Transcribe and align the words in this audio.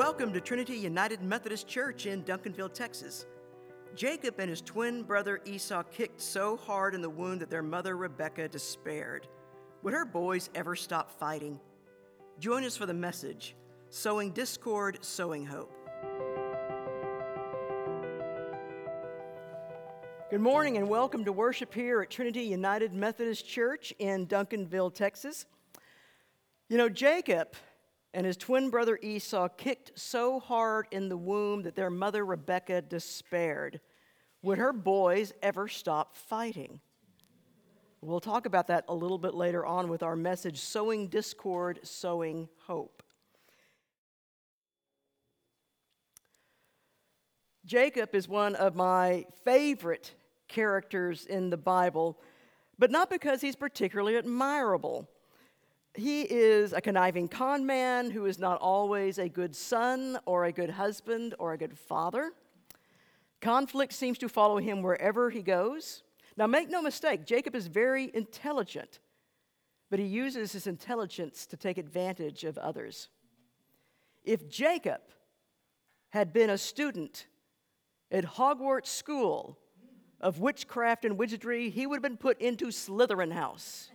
Welcome 0.00 0.32
to 0.32 0.40
Trinity 0.40 0.76
United 0.76 1.20
Methodist 1.20 1.68
Church 1.68 2.06
in 2.06 2.22
Duncanville, 2.22 2.72
Texas. 2.72 3.26
Jacob 3.94 4.36
and 4.38 4.48
his 4.48 4.62
twin 4.62 5.02
brother 5.02 5.42
Esau 5.44 5.82
kicked 5.82 6.22
so 6.22 6.56
hard 6.56 6.94
in 6.94 7.02
the 7.02 7.10
wound 7.10 7.42
that 7.42 7.50
their 7.50 7.62
mother 7.62 7.98
Rebekah 7.98 8.48
despaired. 8.48 9.28
Would 9.82 9.92
her 9.92 10.06
boys 10.06 10.48
ever 10.54 10.74
stop 10.74 11.10
fighting? 11.10 11.60
Join 12.38 12.64
us 12.64 12.78
for 12.78 12.86
the 12.86 12.94
message 12.94 13.54
Sowing 13.90 14.30
Discord, 14.30 15.04
Sowing 15.04 15.44
Hope. 15.44 15.70
Good 20.30 20.40
morning 20.40 20.78
and 20.78 20.88
welcome 20.88 21.26
to 21.26 21.32
worship 21.32 21.74
here 21.74 22.00
at 22.00 22.08
Trinity 22.08 22.44
United 22.44 22.94
Methodist 22.94 23.46
Church 23.46 23.92
in 23.98 24.26
Duncanville, 24.26 24.94
Texas. 24.94 25.44
You 26.70 26.78
know, 26.78 26.88
Jacob 26.88 27.48
and 28.12 28.26
his 28.26 28.36
twin 28.36 28.70
brother 28.70 28.98
Esau 29.02 29.48
kicked 29.48 29.92
so 29.98 30.40
hard 30.40 30.86
in 30.90 31.08
the 31.08 31.16
womb 31.16 31.62
that 31.62 31.76
their 31.76 31.90
mother 31.90 32.24
Rebekah 32.24 32.82
despaired. 32.82 33.80
Would 34.42 34.58
her 34.58 34.72
boys 34.72 35.32
ever 35.42 35.68
stop 35.68 36.16
fighting? 36.16 36.80
We'll 38.00 38.20
talk 38.20 38.46
about 38.46 38.68
that 38.68 38.84
a 38.88 38.94
little 38.94 39.18
bit 39.18 39.34
later 39.34 39.64
on 39.66 39.88
with 39.88 40.02
our 40.02 40.16
message 40.16 40.58
Sowing 40.58 41.08
Discord, 41.08 41.80
Sowing 41.82 42.48
Hope. 42.66 43.02
Jacob 47.66 48.14
is 48.14 48.26
one 48.26 48.56
of 48.56 48.74
my 48.74 49.26
favorite 49.44 50.14
characters 50.48 51.26
in 51.26 51.50
the 51.50 51.56
Bible, 51.56 52.18
but 52.78 52.90
not 52.90 53.10
because 53.10 53.42
he's 53.42 53.54
particularly 53.54 54.16
admirable. 54.16 55.08
He 55.94 56.22
is 56.22 56.72
a 56.72 56.80
conniving 56.80 57.28
con 57.28 57.66
man 57.66 58.10
who 58.10 58.26
is 58.26 58.38
not 58.38 58.60
always 58.60 59.18
a 59.18 59.28
good 59.28 59.56
son 59.56 60.18
or 60.24 60.44
a 60.44 60.52
good 60.52 60.70
husband 60.70 61.34
or 61.38 61.52
a 61.52 61.58
good 61.58 61.76
father. 61.76 62.32
Conflict 63.40 63.92
seems 63.92 64.18
to 64.18 64.28
follow 64.28 64.58
him 64.58 64.82
wherever 64.82 65.30
he 65.30 65.42
goes. 65.42 66.04
Now, 66.36 66.46
make 66.46 66.70
no 66.70 66.80
mistake, 66.80 67.26
Jacob 67.26 67.56
is 67.56 67.66
very 67.66 68.10
intelligent, 68.14 69.00
but 69.90 69.98
he 69.98 70.06
uses 70.06 70.52
his 70.52 70.66
intelligence 70.66 71.44
to 71.46 71.56
take 71.56 71.76
advantage 71.76 72.44
of 72.44 72.56
others. 72.58 73.08
If 74.24 74.48
Jacob 74.48 75.00
had 76.10 76.32
been 76.32 76.50
a 76.50 76.58
student 76.58 77.26
at 78.12 78.24
Hogwarts 78.24 78.86
School 78.86 79.58
of 80.20 80.38
witchcraft 80.38 81.04
and 81.04 81.18
wizardry, 81.18 81.70
he 81.70 81.86
would 81.86 81.96
have 81.96 82.02
been 82.02 82.16
put 82.16 82.40
into 82.40 82.66
Slytherin 82.66 83.32
House. 83.32 83.90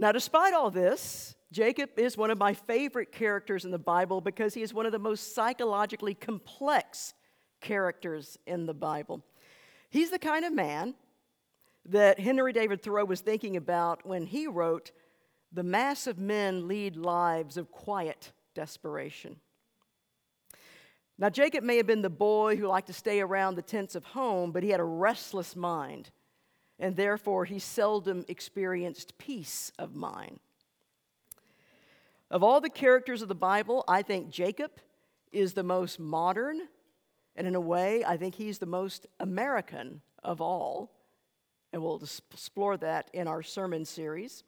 Now, 0.00 0.12
despite 0.12 0.54
all 0.54 0.70
this, 0.70 1.34
Jacob 1.50 1.98
is 1.98 2.16
one 2.16 2.30
of 2.30 2.38
my 2.38 2.54
favorite 2.54 3.10
characters 3.10 3.64
in 3.64 3.72
the 3.72 3.80
Bible 3.80 4.20
because 4.20 4.54
he 4.54 4.62
is 4.62 4.72
one 4.72 4.86
of 4.86 4.92
the 4.92 4.98
most 5.00 5.34
psychologically 5.34 6.14
complex 6.14 7.14
characters 7.60 8.38
in 8.46 8.66
the 8.66 8.74
Bible. 8.74 9.24
He's 9.90 10.10
the 10.10 10.18
kind 10.20 10.44
of 10.44 10.52
man 10.52 10.94
that 11.86 12.20
Henry 12.20 12.52
David 12.52 12.80
Thoreau 12.80 13.06
was 13.06 13.22
thinking 13.22 13.56
about 13.56 14.06
when 14.06 14.26
he 14.26 14.46
wrote, 14.46 14.92
The 15.52 15.64
mass 15.64 16.06
of 16.06 16.16
men 16.16 16.68
lead 16.68 16.94
lives 16.94 17.56
of 17.56 17.72
quiet 17.72 18.30
desperation. 18.54 19.34
Now, 21.18 21.28
Jacob 21.28 21.64
may 21.64 21.76
have 21.76 21.88
been 21.88 22.02
the 22.02 22.10
boy 22.10 22.54
who 22.54 22.68
liked 22.68 22.86
to 22.86 22.92
stay 22.92 23.20
around 23.20 23.56
the 23.56 23.62
tents 23.62 23.96
of 23.96 24.04
home, 24.04 24.52
but 24.52 24.62
he 24.62 24.68
had 24.70 24.78
a 24.78 24.84
restless 24.84 25.56
mind 25.56 26.12
and 26.78 26.96
therefore 26.96 27.44
he 27.44 27.58
seldom 27.58 28.24
experienced 28.28 29.18
peace 29.18 29.72
of 29.78 29.94
mind. 29.94 30.40
Of 32.30 32.42
all 32.42 32.60
the 32.60 32.70
characters 32.70 33.22
of 33.22 33.28
the 33.28 33.34
Bible, 33.34 33.84
I 33.88 34.02
think 34.02 34.30
Jacob 34.30 34.70
is 35.32 35.54
the 35.54 35.62
most 35.62 35.98
modern, 35.98 36.60
and 37.36 37.46
in 37.46 37.54
a 37.54 37.60
way, 37.60 38.04
I 38.04 38.16
think 38.16 38.34
he's 38.34 38.58
the 38.58 38.66
most 38.66 39.06
American 39.18 40.02
of 40.22 40.40
all. 40.40 40.92
And 41.72 41.82
we'll 41.82 42.02
explore 42.02 42.76
that 42.78 43.10
in 43.12 43.28
our 43.28 43.42
sermon 43.42 43.84
series. 43.84 44.42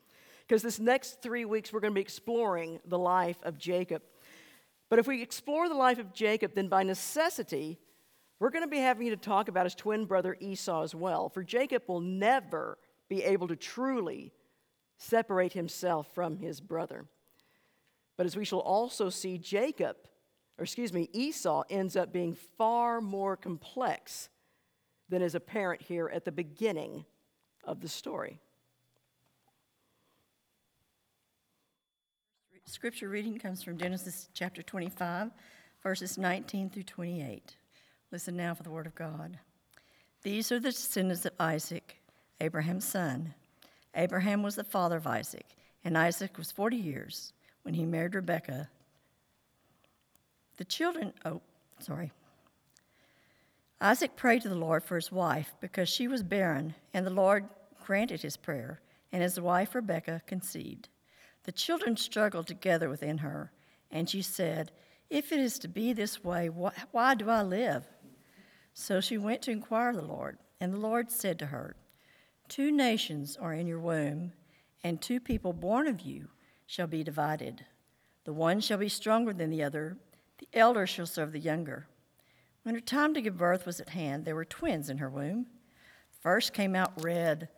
Because 0.47 0.63
this 0.63 0.81
next 0.81 1.23
three 1.23 1.45
weeks, 1.45 1.73
we're 1.73 1.81
going 1.81 1.93
to 1.93 1.99
be 1.99 2.01
exploring 2.01 2.81
the 2.85 2.99
life 2.99 3.37
of 3.45 3.59
Jacob. 3.59 4.03
But 4.89 4.99
if 4.99 5.07
we 5.07 5.23
explore 5.23 5.69
the 5.69 5.75
life 5.75 5.99
of 5.99 6.13
Jacob, 6.13 6.55
then 6.55 6.69
by 6.69 6.83
necessity, 6.83 7.79
we're 8.41 8.51
going 8.51 8.65
to 8.65 8.71
be 8.71 8.79
having 8.79 9.07
you 9.07 9.15
to 9.15 9.21
talk 9.21 9.49
about 9.49 9.67
his 9.67 9.75
twin 9.75 10.07
brother 10.07 10.37
Esau 10.41 10.83
as 10.83 10.95
well, 10.95 11.29
for 11.29 11.45
Jacob 11.45 11.83
will 11.87 12.01
never 12.01 12.79
be 13.09 13.23
able 13.23 13.47
to 13.49 13.57
truly 13.57 14.33
separate 14.97 15.53
himself 15.53 16.13
from 16.15 16.39
his 16.39 16.61
brother. 16.61 17.05
But 18.17 18.27
as 18.27 18.37
we 18.37 18.47
shall 18.47 18.61
also 18.61 19.11
see, 19.11 19.37
Jacob, 19.37 19.97
or 20.59 20.65
excuse 20.65 20.93
me, 20.93 21.11
Esau 21.13 21.65
ends 21.69 21.97
up 21.97 22.13
being 22.13 22.35
far 22.57 23.03
more 23.03 23.37
complex 23.37 24.31
than 25.11 25.21
is 25.21 25.35
apparent 25.35 25.83
here 25.83 26.09
at 26.09 26.25
the 26.25 26.33
beginning 26.33 27.05
of 27.65 27.81
the 27.81 27.89
story. 27.89 28.39
Scripture 32.65 33.09
reading 33.09 33.39
comes 33.39 33.63
from 33.63 33.77
Genesis 33.77 34.29
chapter 34.33 34.63
25, 34.63 35.31
verses 35.83 36.17
19 36.17 36.71
through 36.71 36.85
28. 36.85 37.57
Listen 38.13 38.37
now 38.37 38.55
for 38.55 38.65
the 38.65 38.71
word 38.71 38.87
of 38.87 38.95
God. 38.95 39.39
These 40.23 40.51
are 40.51 40.59
the 40.59 40.71
descendants 40.71 41.25
of 41.25 41.33
Isaac, 41.39 41.97
Abraham's 42.41 42.85
son. 42.85 43.35
Abraham 43.95 44.43
was 44.43 44.57
the 44.57 44.65
father 44.65 44.97
of 44.97 45.07
Isaac, 45.07 45.47
and 45.85 45.97
Isaac 45.97 46.37
was 46.37 46.51
40 46.51 46.77
years 46.77 47.33
when 47.63 47.75
he 47.75 47.87
married 47.87 48.15
Rebekah. 48.15 48.69
The 50.57 50.65
children, 50.65 51.13
oh, 51.25 51.41
sorry. 51.79 52.13
Isaac 53.81 54.17
prayed 54.17 54.43
to 54.43 54.49
the 54.49 54.57
Lord 54.57 54.83
for 54.83 54.97
his 54.97 55.11
wife 55.13 55.55
because 55.61 55.89
she 55.89 56.09
was 56.09 56.23
barren, 56.23 56.75
and 56.93 57.07
the 57.07 57.11
Lord 57.11 57.49
granted 57.85 58.23
his 58.23 58.37
prayer, 58.37 58.81
and 59.13 59.23
his 59.23 59.41
wife 59.41 59.75
Rebekah 59.75 60.23
conceived. 60.27 60.89
The 61.45 61.53
children 61.53 61.97
struggled 61.97 62.47
together 62.47 62.89
within 62.89 63.19
her, 63.19 63.53
and 63.91 64.11
she 64.11 64.21
said, 64.21 64.73
If 65.09 65.33
it 65.33 65.41
is 65.41 65.59
to 65.61 65.69
be 65.69 65.93
this 65.93 66.23
way, 66.23 66.49
why 66.49 67.15
do 67.15 67.31
I 67.31 67.43
live? 67.43 67.87
So 68.73 69.01
she 69.01 69.19
went 69.19 69.43
to 69.43 69.51
inquire 69.51 69.91
of 69.91 69.97
the 69.97 70.03
Lord, 70.03 70.39
and 70.61 70.73
the 70.73 70.79
Lord 70.79 71.11
said 71.11 71.39
to 71.39 71.47
her, 71.47 71.77
Two 72.49 72.71
nations 72.71 73.37
are 73.37 73.53
in 73.53 73.67
your 73.67 73.81
womb, 73.81 74.33
and 74.83 75.01
two 75.01 75.21
people 75.21 75.53
born 75.53 75.87
of 75.87 76.01
you 76.01 76.29
shall 76.67 76.87
be 76.87 77.05
divided. 77.05 77.65
The 78.25 78.33
one 78.33 78.61
shall 78.61 78.79
be 78.79 78.89
stronger 78.89 79.33
than 79.33 79.51
the 79.51 79.63
other, 79.63 79.97
the 80.39 80.49
elder 80.53 80.87
shall 80.87 81.07
serve 81.07 81.33
the 81.33 81.39
younger. 81.39 81.87
When 82.63 82.75
her 82.75 82.81
time 82.81 83.15
to 83.15 83.23
give 83.23 83.37
birth 83.37 83.67
was 83.67 83.81
at 83.81 83.91
hand, 83.91 84.25
there 84.25 84.35
were 84.35 84.45
twins 84.45 84.91
in 84.91 84.99
her 84.99 85.09
womb. 85.09 85.47
First 86.21 86.53
came 86.53 86.77
out 86.77 87.03
red, 87.03 87.49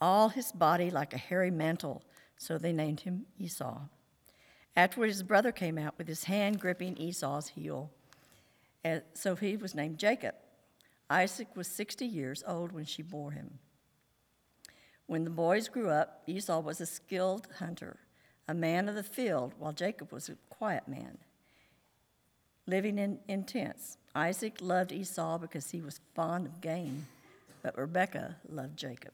all 0.00 0.28
his 0.30 0.50
body 0.52 0.90
like 0.90 1.14
a 1.14 1.18
hairy 1.18 1.50
mantle, 1.50 2.02
so 2.36 2.58
they 2.58 2.72
named 2.72 3.00
him 3.00 3.26
Esau. 3.38 3.82
Afterward, 4.74 5.08
his 5.08 5.22
brother 5.22 5.52
came 5.52 5.78
out 5.78 5.96
with 5.98 6.08
his 6.08 6.24
hand 6.24 6.60
gripping 6.60 6.96
Esau's 6.96 7.48
heel. 7.48 7.90
And 8.84 9.02
so 9.14 9.36
he 9.36 9.56
was 9.56 9.74
named 9.74 9.98
Jacob. 9.98 10.34
Isaac 11.08 11.54
was 11.54 11.68
60 11.68 12.06
years 12.06 12.42
old 12.46 12.72
when 12.72 12.84
she 12.84 13.02
bore 13.02 13.32
him. 13.32 13.58
When 15.06 15.24
the 15.24 15.30
boys 15.30 15.68
grew 15.68 15.90
up, 15.90 16.22
Esau 16.26 16.60
was 16.60 16.80
a 16.80 16.86
skilled 16.86 17.46
hunter, 17.58 17.98
a 18.48 18.54
man 18.54 18.88
of 18.88 18.94
the 18.94 19.02
field, 19.02 19.52
while 19.58 19.72
Jacob 19.72 20.10
was 20.10 20.28
a 20.28 20.36
quiet 20.48 20.88
man, 20.88 21.18
living 22.66 22.98
in, 22.98 23.18
in 23.28 23.44
tents. 23.44 23.98
Isaac 24.14 24.58
loved 24.60 24.90
Esau 24.90 25.38
because 25.38 25.70
he 25.70 25.80
was 25.80 26.00
fond 26.14 26.46
of 26.46 26.60
game, 26.60 27.06
but 27.62 27.76
Rebekah 27.76 28.36
loved 28.48 28.76
Jacob. 28.76 29.12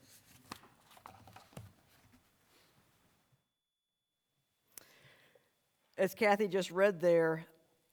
As 5.97 6.15
Kathy 6.15 6.47
just 6.47 6.70
read 6.70 7.00
there, 7.00 7.44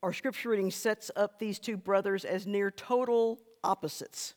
our 0.03 0.13
scripture 0.13 0.49
reading 0.49 0.71
sets 0.71 1.09
up 1.15 1.39
these 1.39 1.59
two 1.59 1.77
brothers 1.77 2.25
as 2.25 2.45
near 2.45 2.69
total 2.71 3.39
opposites. 3.63 4.35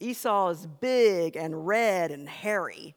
Esau 0.00 0.48
is 0.48 0.66
big 0.66 1.36
and 1.36 1.66
red 1.66 2.10
and 2.10 2.28
hairy. 2.28 2.96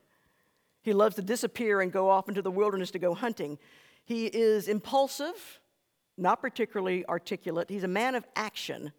He 0.81 0.93
loves 0.93 1.15
to 1.15 1.21
disappear 1.21 1.81
and 1.81 1.91
go 1.91 2.09
off 2.09 2.27
into 2.29 2.41
the 2.41 2.51
wilderness 2.51 2.91
to 2.91 2.99
go 2.99 3.13
hunting. 3.13 3.59
He 4.03 4.25
is 4.25 4.67
impulsive, 4.67 5.59
not 6.17 6.41
particularly 6.41 7.05
articulate. 7.07 7.69
He's 7.69 7.83
a 7.83 7.87
man 7.87 8.15
of 8.15 8.25
action, 8.35 8.91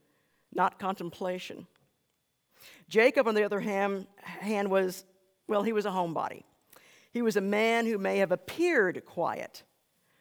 not 0.52 0.78
contemplation. 0.78 1.66
Jacob, 2.88 3.26
on 3.26 3.34
the 3.34 3.44
other 3.44 3.60
hand, 3.60 4.06
was, 4.70 5.04
well, 5.48 5.62
he 5.62 5.72
was 5.72 5.86
a 5.86 5.90
homebody. 5.90 6.42
He 7.12 7.22
was 7.22 7.36
a 7.36 7.40
man 7.40 7.86
who 7.86 7.98
may 7.98 8.18
have 8.18 8.32
appeared 8.32 9.04
quiet, 9.04 9.62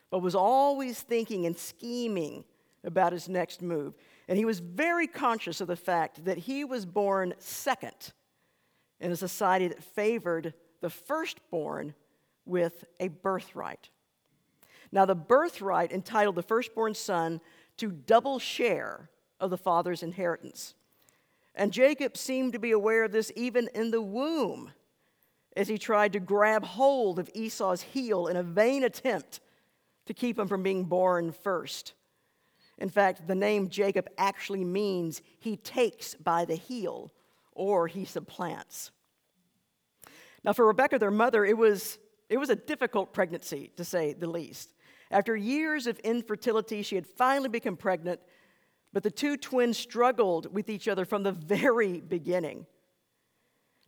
but 0.10 0.20
was 0.20 0.36
always 0.36 1.02
thinking 1.02 1.46
and 1.46 1.58
scheming 1.58 2.44
about 2.84 3.14
his 3.14 3.28
next 3.28 3.62
move. 3.62 3.96
And 4.28 4.38
he 4.38 4.46
was 4.46 4.60
very 4.60 5.08
conscious 5.08 5.62
of 5.62 5.68
the 5.68 5.76
fact 5.76 6.26
that 6.26 6.38
he 6.38 6.64
was 6.64 6.86
born 6.86 7.34
second 7.40 8.14
in 9.00 9.12
a 9.12 9.16
society 9.16 9.68
that 9.68 9.84
favored 9.84 10.54
the 10.82 10.90
firstborn 10.90 11.94
with 12.46 12.86
a 13.00 13.08
birthright. 13.08 13.90
Now, 14.92 15.06
the 15.06 15.16
birthright 15.16 15.92
entitled 15.92 16.36
the 16.36 16.44
firstborn 16.44 16.94
son 16.94 17.42
to 17.78 17.92
double 17.92 18.40
share 18.40 19.10
of 19.40 19.50
the 19.50 19.58
father's 19.58 20.04
inheritance. 20.04 20.76
And 21.54 21.72
Jacob 21.72 22.18
seemed 22.18 22.54
to 22.54 22.60
be 22.60 22.72
aware 22.72 23.04
of 23.04 23.12
this 23.12 23.32
even 23.36 23.70
in 23.74 23.92
the 23.92 24.02
womb 24.02 24.72
as 25.56 25.68
he 25.68 25.78
tried 25.78 26.14
to 26.14 26.20
grab 26.20 26.64
hold 26.64 27.18
of 27.18 27.30
Esau's 27.34 27.82
heel 27.82 28.28
in 28.28 28.36
a 28.36 28.44
vain 28.44 28.84
attempt 28.84 29.40
to 30.06 30.14
keep 30.14 30.38
him 30.38 30.48
from 30.48 30.64
being 30.64 30.86
born 30.86 31.32
first. 31.32 31.94
In 32.78 32.90
fact, 32.90 33.28
the 33.28 33.36
name 33.36 33.70
Jacob 33.70 34.08
actually 34.18 34.64
means 34.64 35.22
he 35.40 35.56
takes 35.58 36.16
by 36.16 36.46
the 36.46 36.56
heel 36.56 37.12
or 37.54 37.88
he 37.88 38.06
supplants. 38.06 38.92
Now, 40.44 40.54
for 40.54 40.68
Rebekah, 40.68 41.00
their 41.00 41.10
mother, 41.10 41.46
it 41.46 41.58
was, 41.58 41.98
it 42.30 42.38
was 42.38 42.50
a 42.50 42.56
difficult 42.56 43.14
pregnancy, 43.14 43.72
to 43.78 43.86
say 43.86 44.14
the 44.14 44.30
least. 44.30 44.74
After 45.10 45.36
years 45.36 45.88
of 45.88 45.98
infertility, 46.00 46.82
she 46.82 46.96
had 46.96 47.08
finally 47.08 47.50
become 47.50 47.78
pregnant, 47.78 48.20
but 48.94 49.04
the 49.04 49.12
two 49.12 49.38
twins 49.38 49.78
struggled 49.78 50.54
with 50.54 50.70
each 50.70 50.88
other 50.88 51.06
from 51.06 51.24
the 51.24 51.32
very 51.32 52.02
beginning. 52.02 52.66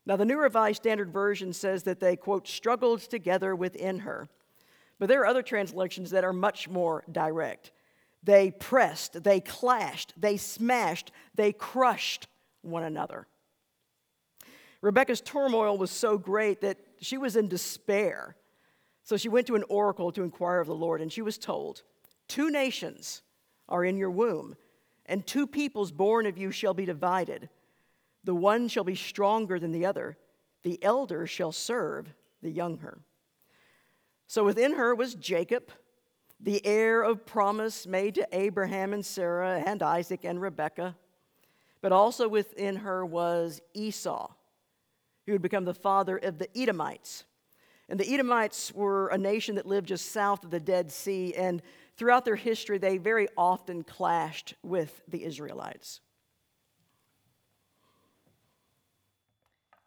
Now, 0.06 0.16
the 0.16 0.26
New 0.26 0.38
Revised 0.38 0.78
Standard 0.78 1.12
Version 1.12 1.52
says 1.52 1.84
that 1.84 2.00
they, 2.00 2.16
quote, 2.16 2.48
struggled 2.48 3.02
together 3.02 3.56
within 3.56 4.00
her. 4.00 4.30
But 5.00 5.10
there 5.10 5.22
are 5.22 5.28
other 5.28 5.44
translations 5.44 6.12
that 6.12 6.24
are 6.24 6.34
much 6.34 6.68
more 6.68 7.04
direct. 7.12 7.72
They 8.24 8.52
pressed, 8.52 9.24
they 9.24 9.40
clashed, 9.40 10.14
they 10.18 10.38
smashed, 10.38 11.12
they 11.36 11.54
crushed 11.54 12.28
one 12.62 12.84
another. 12.84 13.28
Rebekah's 14.82 15.22
turmoil 15.22 15.78
was 15.78 15.92
so 15.92 16.18
great 16.18 16.62
that 16.62 16.78
she 17.00 17.18
was 17.18 17.36
in 17.36 17.48
despair. 17.48 18.36
So 19.04 19.18
she 19.18 19.30
went 19.30 19.48
to 19.48 19.56
an 19.56 19.64
oracle 19.70 20.12
to 20.12 20.24
inquire 20.24 20.60
of 20.60 20.68
the 20.68 20.76
Lord, 20.76 21.02
and 21.02 21.12
she 21.12 21.22
was 21.22 21.38
told, 21.38 21.84
Two 22.28 22.50
nations 22.50 23.22
are 23.70 23.86
in 23.86 23.98
your 23.98 24.12
womb, 24.12 24.56
and 25.06 25.26
two 25.26 25.48
peoples 25.48 25.92
born 25.92 26.26
of 26.26 26.38
you 26.38 26.52
shall 26.52 26.74
be 26.74 26.86
divided. 26.86 27.50
The 28.24 28.36
one 28.36 28.68
shall 28.68 28.84
be 28.84 28.96
stronger 28.96 29.60
than 29.60 29.72
the 29.72 29.86
other, 29.86 30.18
the 30.64 30.84
elder 30.84 31.26
shall 31.26 31.52
serve 31.52 32.14
the 32.42 32.52
younger. 32.52 33.00
So 34.28 34.44
within 34.44 34.74
her 34.74 34.94
was 34.94 35.16
Jacob, 35.16 35.72
the 36.40 36.64
heir 36.66 37.02
of 37.02 37.26
promise 37.26 37.88
made 37.88 38.16
to 38.16 38.28
Abraham 38.32 38.94
and 38.94 39.06
Sarah 39.06 39.64
and 39.66 39.82
Isaac 39.82 40.26
and 40.26 40.42
Rebekah. 40.42 40.96
But 41.82 41.92
also 41.92 42.28
within 42.28 42.78
her 42.78 43.06
was 43.06 43.62
Esau, 43.74 44.32
who 45.26 45.32
would 45.32 45.42
become 45.42 45.66
the 45.66 45.74
father 45.74 46.18
of 46.18 46.40
the 46.40 46.50
Edomites. 46.58 47.24
And 47.88 48.00
the 48.00 48.14
Edomites 48.14 48.74
were 48.74 49.08
a 49.08 49.18
nation 49.18 49.56
that 49.56 49.66
lived 49.66 49.88
just 49.88 50.12
south 50.12 50.44
of 50.44 50.52
the 50.52 50.60
Dead 50.60 50.92
Sea, 50.92 51.34
and 51.36 51.62
throughout 51.96 52.26
their 52.26 52.36
history, 52.36 52.78
they 52.78 52.98
very 52.98 53.30
often 53.38 53.84
clashed 53.84 54.56
with 54.62 55.02
the 55.08 55.24
Israelites. 55.24 56.02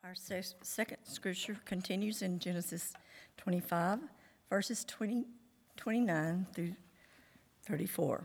Our 0.03 0.15
second 0.15 0.97
scripture 1.03 1.59
continues 1.67 2.23
in 2.23 2.39
Genesis 2.39 2.95
25, 3.37 3.99
verses 4.51 4.85
20, 4.85 5.25
29 5.77 6.47
through 6.53 6.75
34. 7.67 8.25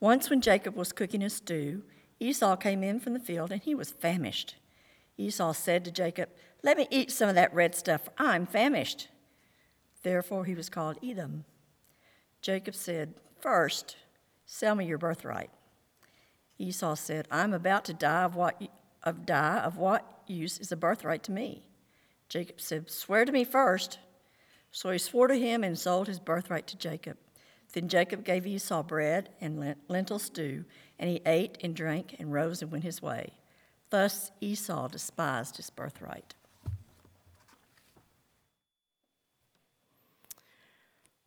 Once, 0.00 0.28
when 0.28 0.40
Jacob 0.40 0.76
was 0.76 0.92
cooking 0.92 1.22
a 1.22 1.30
stew, 1.30 1.82
Esau 2.20 2.56
came 2.56 2.82
in 2.82 3.00
from 3.00 3.14
the 3.14 3.20
field 3.20 3.52
and 3.52 3.62
he 3.62 3.74
was 3.74 3.90
famished. 3.90 4.56
Esau 5.16 5.52
said 5.52 5.84
to 5.84 5.90
Jacob, 5.90 6.28
Let 6.62 6.76
me 6.76 6.86
eat 6.90 7.10
some 7.10 7.28
of 7.28 7.34
that 7.36 7.54
red 7.54 7.74
stuff, 7.74 8.08
I'm 8.18 8.46
famished. 8.46 9.08
Therefore, 10.02 10.44
he 10.44 10.54
was 10.54 10.68
called 10.68 10.98
Edom. 11.02 11.44
Jacob 12.42 12.74
said, 12.74 13.14
First, 13.40 13.96
sell 14.46 14.74
me 14.74 14.86
your 14.86 14.98
birthright. 14.98 15.50
Esau 16.58 16.94
said, 16.94 17.26
I'm 17.30 17.52
about 17.52 17.84
to 17.86 17.94
die 17.94 18.24
of 18.24 18.34
what 18.34 18.60
of 19.04 19.24
die 19.24 19.58
of 19.58 19.76
what 19.76 20.04
use 20.26 20.58
is 20.58 20.72
a 20.72 20.76
birthright 20.76 21.22
to 21.24 21.32
me. 21.32 21.62
Jacob 22.28 22.60
said, 22.60 22.90
Swear 22.90 23.24
to 23.24 23.32
me 23.32 23.44
first. 23.44 23.98
So 24.78 24.90
he 24.90 24.98
swore 24.98 25.26
to 25.26 25.34
him 25.34 25.64
and 25.64 25.76
sold 25.76 26.06
his 26.06 26.20
birthright 26.20 26.68
to 26.68 26.76
Jacob. 26.76 27.16
Then 27.72 27.88
Jacob 27.88 28.22
gave 28.22 28.46
Esau 28.46 28.84
bread 28.84 29.28
and 29.40 29.74
lentil 29.88 30.20
stew, 30.20 30.66
and 31.00 31.10
he 31.10 31.20
ate 31.26 31.58
and 31.64 31.74
drank 31.74 32.14
and 32.20 32.32
rose 32.32 32.62
and 32.62 32.70
went 32.70 32.84
his 32.84 33.02
way. 33.02 33.32
Thus 33.90 34.30
Esau 34.40 34.86
despised 34.86 35.56
his 35.56 35.68
birthright. 35.68 36.36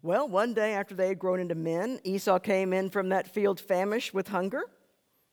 Well, 0.01 0.29
one 0.29 0.53
day 0.53 0.73
after 0.73 0.95
they 0.95 1.09
had 1.09 1.19
grown 1.19 1.41
into 1.41 1.53
men, 1.53 1.99
Esau 2.05 2.39
came 2.39 2.71
in 2.71 2.89
from 2.89 3.09
that 3.09 3.33
field 3.33 3.59
famished 3.59 4.13
with 4.13 4.29
hunger. 4.29 4.63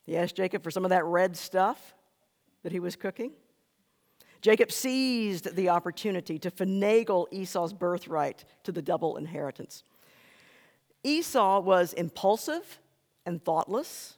He 0.02 0.16
asked 0.16 0.34
Jacob 0.34 0.64
for 0.64 0.72
some 0.72 0.84
of 0.84 0.90
that 0.90 1.04
red 1.04 1.36
stuff 1.36 1.94
that 2.64 2.72
he 2.72 2.80
was 2.80 2.96
cooking. 2.96 3.30
Jacob 4.40 4.70
seized 4.70 5.56
the 5.56 5.68
opportunity 5.68 6.38
to 6.38 6.50
finagle 6.50 7.26
Esau's 7.32 7.72
birthright 7.72 8.44
to 8.62 8.72
the 8.72 8.82
double 8.82 9.16
inheritance. 9.16 9.82
Esau 11.02 11.60
was 11.60 11.92
impulsive 11.92 12.78
and 13.26 13.44
thoughtless. 13.44 14.16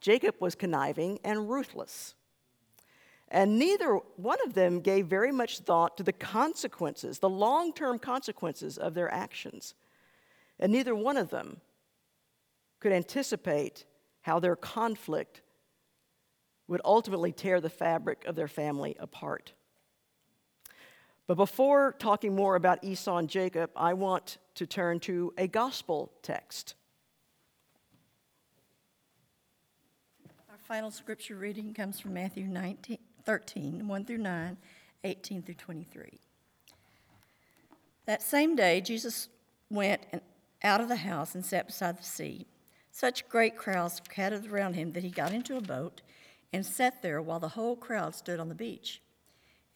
Jacob 0.00 0.34
was 0.40 0.54
conniving 0.54 1.18
and 1.24 1.50
ruthless. 1.50 2.14
And 3.30 3.58
neither 3.58 3.94
one 4.16 4.38
of 4.46 4.54
them 4.54 4.80
gave 4.80 5.06
very 5.06 5.32
much 5.32 5.58
thought 5.58 5.96
to 5.98 6.02
the 6.02 6.12
consequences, 6.12 7.18
the 7.18 7.28
long 7.28 7.72
term 7.72 7.98
consequences 7.98 8.78
of 8.78 8.94
their 8.94 9.12
actions. 9.12 9.74
And 10.58 10.72
neither 10.72 10.94
one 10.94 11.16
of 11.16 11.28
them 11.28 11.60
could 12.80 12.92
anticipate 12.92 13.84
how 14.22 14.38
their 14.38 14.56
conflict 14.56 15.42
would 16.68 16.80
ultimately 16.84 17.32
tear 17.32 17.60
the 17.60 17.70
fabric 17.70 18.24
of 18.26 18.36
their 18.36 18.46
family 18.46 18.94
apart. 19.00 19.52
But 21.26 21.36
before 21.36 21.94
talking 21.98 22.34
more 22.34 22.56
about 22.56 22.84
Esau 22.84 23.16
and 23.16 23.28
Jacob, 23.28 23.70
I 23.76 23.94
want 23.94 24.38
to 24.54 24.66
turn 24.66 25.00
to 25.00 25.32
a 25.36 25.46
gospel 25.46 26.12
text. 26.22 26.74
Our 30.50 30.56
final 30.58 30.90
scripture 30.90 31.36
reading 31.36 31.74
comes 31.74 32.00
from 32.00 32.14
Matthew 32.14 32.44
19, 32.44 32.98
13, 33.24 33.88
1 33.88 34.04
through 34.04 34.18
9, 34.18 34.56
18 35.04 35.42
through 35.42 35.54
23. 35.54 36.18
That 38.06 38.22
same 38.22 38.56
day, 38.56 38.80
Jesus 38.80 39.28
went 39.70 40.00
out 40.62 40.80
of 40.80 40.88
the 40.88 40.96
house 40.96 41.34
and 41.34 41.44
sat 41.44 41.66
beside 41.66 41.98
the 41.98 42.04
sea. 42.04 42.46
Such 42.90 43.28
great 43.28 43.56
crowds 43.56 44.00
gathered 44.14 44.50
around 44.50 44.74
him 44.74 44.92
that 44.92 45.04
he 45.04 45.10
got 45.10 45.32
into 45.32 45.58
a 45.58 45.60
boat 45.60 46.00
and 46.52 46.64
sat 46.64 47.02
there 47.02 47.20
while 47.20 47.40
the 47.40 47.48
whole 47.48 47.76
crowd 47.76 48.14
stood 48.14 48.40
on 48.40 48.48
the 48.48 48.54
beach. 48.54 49.02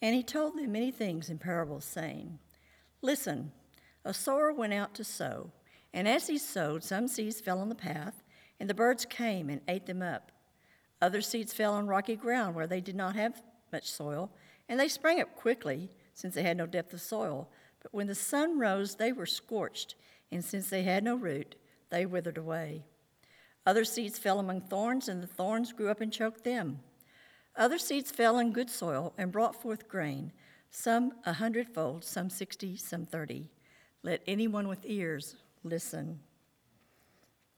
And 0.01 0.15
he 0.15 0.23
told 0.23 0.57
them 0.57 0.73
many 0.73 0.91
things 0.91 1.31
in 1.31 1.39
parables, 1.39 1.85
saying, 1.85 2.39
Listen, 3.03 3.53
a 4.05 4.13
sower 4.13 4.53
went 4.53 4.73
out 4.73 4.95
to 4.95 5.05
sow, 5.05 5.53
and 5.95 6.09
as 6.09 6.27
he 6.27 6.39
sowed, 6.39 6.83
some 6.83 7.07
seeds 7.07 7.41
fell 7.41 7.61
on 7.61 7.69
the 7.69 7.75
path, 7.75 8.23
and 8.59 8.69
the 8.69 8.75
birds 8.75 9.05
came 9.05 9.49
and 9.49 9.61
ate 9.69 9.87
them 9.87 10.03
up. 10.03 10.33
Other 11.01 11.21
seeds 11.21 11.53
fell 11.53 11.75
on 11.75 11.87
rocky 11.87 12.17
ground 12.17 12.55
where 12.55 12.67
they 12.67 12.81
did 12.81 12.97
not 12.97 13.17
have 13.17 13.43
much 13.73 13.91
soil, 13.91 14.31
and 14.69 14.79
they 14.79 14.89
sprang 14.89 15.21
up 15.21 15.35
quickly, 15.37 15.91
since 16.15 16.35
they 16.35 16.43
had 16.43 16.57
no 16.57 16.67
depth 16.67 16.93
of 16.93 17.01
soil. 17.01 17.49
But 17.83 17.93
when 17.93 18.07
the 18.07 18.15
sun 18.15 18.59
rose, 18.59 18.97
they 18.97 19.13
were 19.13 19.27
scorched, 19.27 19.97
and 20.31 20.45
since 20.45 20.71
they 20.71 20.83
had 20.83 21.05
no 21.05 21.17
root, 21.17 21.57
they 21.91 22.07
withered 22.07 22.39
away. 22.39 22.85
Other 23.65 23.85
seeds 23.85 24.19
fell 24.19 24.41
among 24.41 24.63
thorns, 24.63 25.09
and 25.09 25.23
the 25.23 25.27
thorns 25.27 25.73
grew 25.73 25.89
up 25.89 26.01
and 26.01 26.13
choked 26.13 26.45
them. 26.45 26.81
Other 27.57 27.79
seeds 27.79 28.11
fell 28.11 28.39
in 28.39 28.53
good 28.53 28.71
soil 28.71 29.13
and 29.17 29.31
brought 29.31 29.61
forth 29.61 29.89
grain, 29.89 30.33
some 30.71 31.13
a 31.27 31.35
hundredfold, 31.35 32.05
some 32.05 32.31
sixty, 32.31 32.77
some 32.77 33.07
thirty. 33.07 33.51
Let 34.03 34.23
anyone 34.27 34.69
with 34.69 34.85
ears 34.85 35.37
listen. 35.63 36.21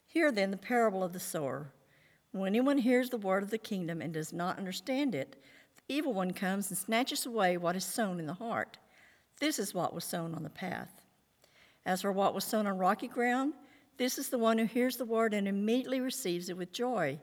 Hear 0.06 0.30
then 0.30 0.50
the 0.50 0.56
parable 0.56 1.02
of 1.02 1.12
the 1.12 1.20
sower. 1.20 1.72
When 2.32 2.48
anyone 2.48 2.78
hears 2.78 3.10
the 3.10 3.16
word 3.16 3.42
of 3.42 3.50
the 3.50 3.58
kingdom 3.58 4.02
and 4.02 4.12
does 4.12 4.32
not 4.32 4.58
understand 4.58 5.14
it, 5.14 5.42
the 5.76 5.94
evil 5.94 6.12
one 6.12 6.32
comes 6.32 6.68
and 6.68 6.76
snatches 6.76 7.24
away 7.24 7.56
what 7.56 7.76
is 7.76 7.84
sown 7.84 8.18
in 8.18 8.26
the 8.26 8.34
heart. 8.34 8.76
This 9.40 9.58
is 9.58 9.72
what 9.72 9.94
was 9.94 10.04
sown 10.04 10.34
on 10.34 10.42
the 10.42 10.50
path. 10.50 11.00
As 11.86 12.02
for 12.02 12.12
what 12.12 12.34
was 12.34 12.44
sown 12.44 12.66
on 12.66 12.78
rocky 12.78 13.08
ground, 13.08 13.54
this 13.96 14.18
is 14.18 14.28
the 14.28 14.38
one 14.38 14.58
who 14.58 14.64
hears 14.64 14.96
the 14.96 15.04
word 15.04 15.34
and 15.34 15.46
immediately 15.46 16.00
receives 16.00 16.48
it 16.48 16.56
with 16.56 16.72
joy. 16.72 17.18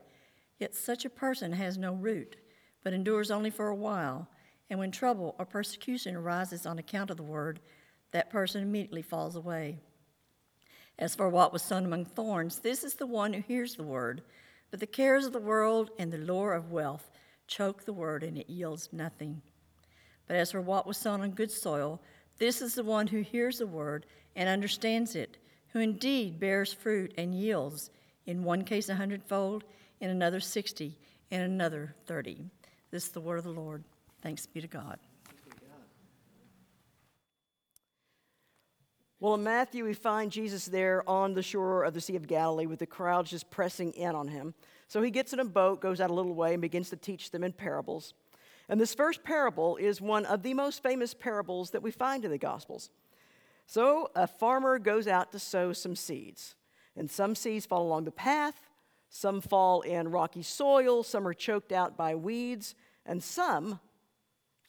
Yet 0.59 0.75
such 0.75 1.05
a 1.05 1.09
person 1.09 1.51
has 1.53 1.77
no 1.77 1.93
root, 1.93 2.37
but 2.83 2.93
endures 2.93 3.31
only 3.31 3.49
for 3.49 3.67
a 3.67 3.75
while. 3.75 4.27
And 4.69 4.79
when 4.79 4.91
trouble 4.91 5.35
or 5.37 5.45
persecution 5.45 6.15
arises 6.15 6.65
on 6.65 6.79
account 6.79 7.09
of 7.09 7.17
the 7.17 7.23
word, 7.23 7.59
that 8.11 8.29
person 8.29 8.61
immediately 8.61 9.01
falls 9.01 9.35
away. 9.35 9.79
As 10.97 11.15
for 11.15 11.29
what 11.29 11.51
was 11.51 11.61
sown 11.61 11.85
among 11.85 12.05
thorns, 12.05 12.59
this 12.59 12.83
is 12.83 12.93
the 12.93 13.07
one 13.07 13.33
who 13.33 13.41
hears 13.41 13.75
the 13.75 13.83
word, 13.83 14.21
but 14.69 14.79
the 14.79 14.87
cares 14.87 15.25
of 15.25 15.33
the 15.33 15.39
world 15.39 15.89
and 15.97 16.11
the 16.11 16.17
lure 16.17 16.53
of 16.53 16.71
wealth 16.71 17.09
choke 17.47 17.83
the 17.83 17.93
word, 17.93 18.23
and 18.23 18.37
it 18.37 18.49
yields 18.49 18.89
nothing. 18.93 19.41
But 20.27 20.37
as 20.37 20.51
for 20.51 20.61
what 20.61 20.87
was 20.87 20.97
sown 20.97 21.21
on 21.21 21.31
good 21.31 21.51
soil, 21.51 22.01
this 22.37 22.61
is 22.61 22.75
the 22.75 22.83
one 22.83 23.07
who 23.07 23.21
hears 23.21 23.57
the 23.57 23.67
word 23.67 24.05
and 24.35 24.47
understands 24.47 25.15
it 25.15 25.37
who 25.73 25.79
indeed 25.79 26.39
bears 26.39 26.73
fruit 26.73 27.13
and 27.17 27.33
yields, 27.33 27.89
in 28.25 28.43
one 28.43 28.63
case 28.63 28.89
a 28.89 28.95
hundredfold, 28.95 29.63
in 29.99 30.09
another 30.09 30.39
sixty, 30.39 30.97
in 31.29 31.41
another 31.41 31.95
thirty. 32.05 32.45
This 32.91 33.05
is 33.05 33.11
the 33.11 33.21
word 33.21 33.37
of 33.37 33.43
the 33.43 33.51
Lord. 33.51 33.83
Thanks 34.21 34.45
be 34.45 34.61
to 34.61 34.67
God. 34.67 34.99
Well, 39.19 39.35
in 39.35 39.43
Matthew, 39.43 39.85
we 39.85 39.93
find 39.93 40.31
Jesus 40.31 40.65
there 40.65 41.07
on 41.07 41.35
the 41.35 41.43
shore 41.43 41.83
of 41.83 41.93
the 41.93 42.01
Sea 42.01 42.15
of 42.15 42.27
Galilee 42.27 42.65
with 42.65 42.79
the 42.79 42.87
crowds 42.87 43.29
just 43.29 43.51
pressing 43.51 43.91
in 43.91 44.15
on 44.15 44.27
him. 44.27 44.55
So 44.87 45.03
he 45.03 45.11
gets 45.11 45.31
in 45.31 45.39
a 45.39 45.45
boat, 45.45 45.79
goes 45.79 46.01
out 46.01 46.09
a 46.09 46.13
little 46.13 46.33
way, 46.33 46.53
and 46.53 46.61
begins 46.61 46.89
to 46.89 46.95
teach 46.95 47.29
them 47.29 47.43
in 47.43 47.53
parables. 47.53 48.15
And 48.67 48.81
this 48.81 48.95
first 48.95 49.23
parable 49.23 49.77
is 49.77 50.01
one 50.01 50.25
of 50.25 50.41
the 50.41 50.55
most 50.55 50.81
famous 50.81 51.13
parables 51.13 51.69
that 51.69 51.83
we 51.83 51.91
find 51.91 52.25
in 52.25 52.31
the 52.31 52.39
Gospels. 52.39 52.89
So 53.71 54.11
a 54.15 54.27
farmer 54.27 54.79
goes 54.79 55.07
out 55.07 55.31
to 55.31 55.39
sow 55.39 55.71
some 55.71 55.95
seeds, 55.95 56.55
and 56.97 57.09
some 57.09 57.35
seeds 57.35 57.65
fall 57.65 57.83
along 57.83 58.03
the 58.03 58.11
path, 58.11 58.67
some 59.09 59.39
fall 59.39 59.79
in 59.79 60.11
rocky 60.11 60.43
soil, 60.43 61.03
some 61.03 61.25
are 61.25 61.33
choked 61.33 61.71
out 61.71 61.95
by 61.95 62.15
weeds, 62.15 62.75
and 63.05 63.23
some 63.23 63.79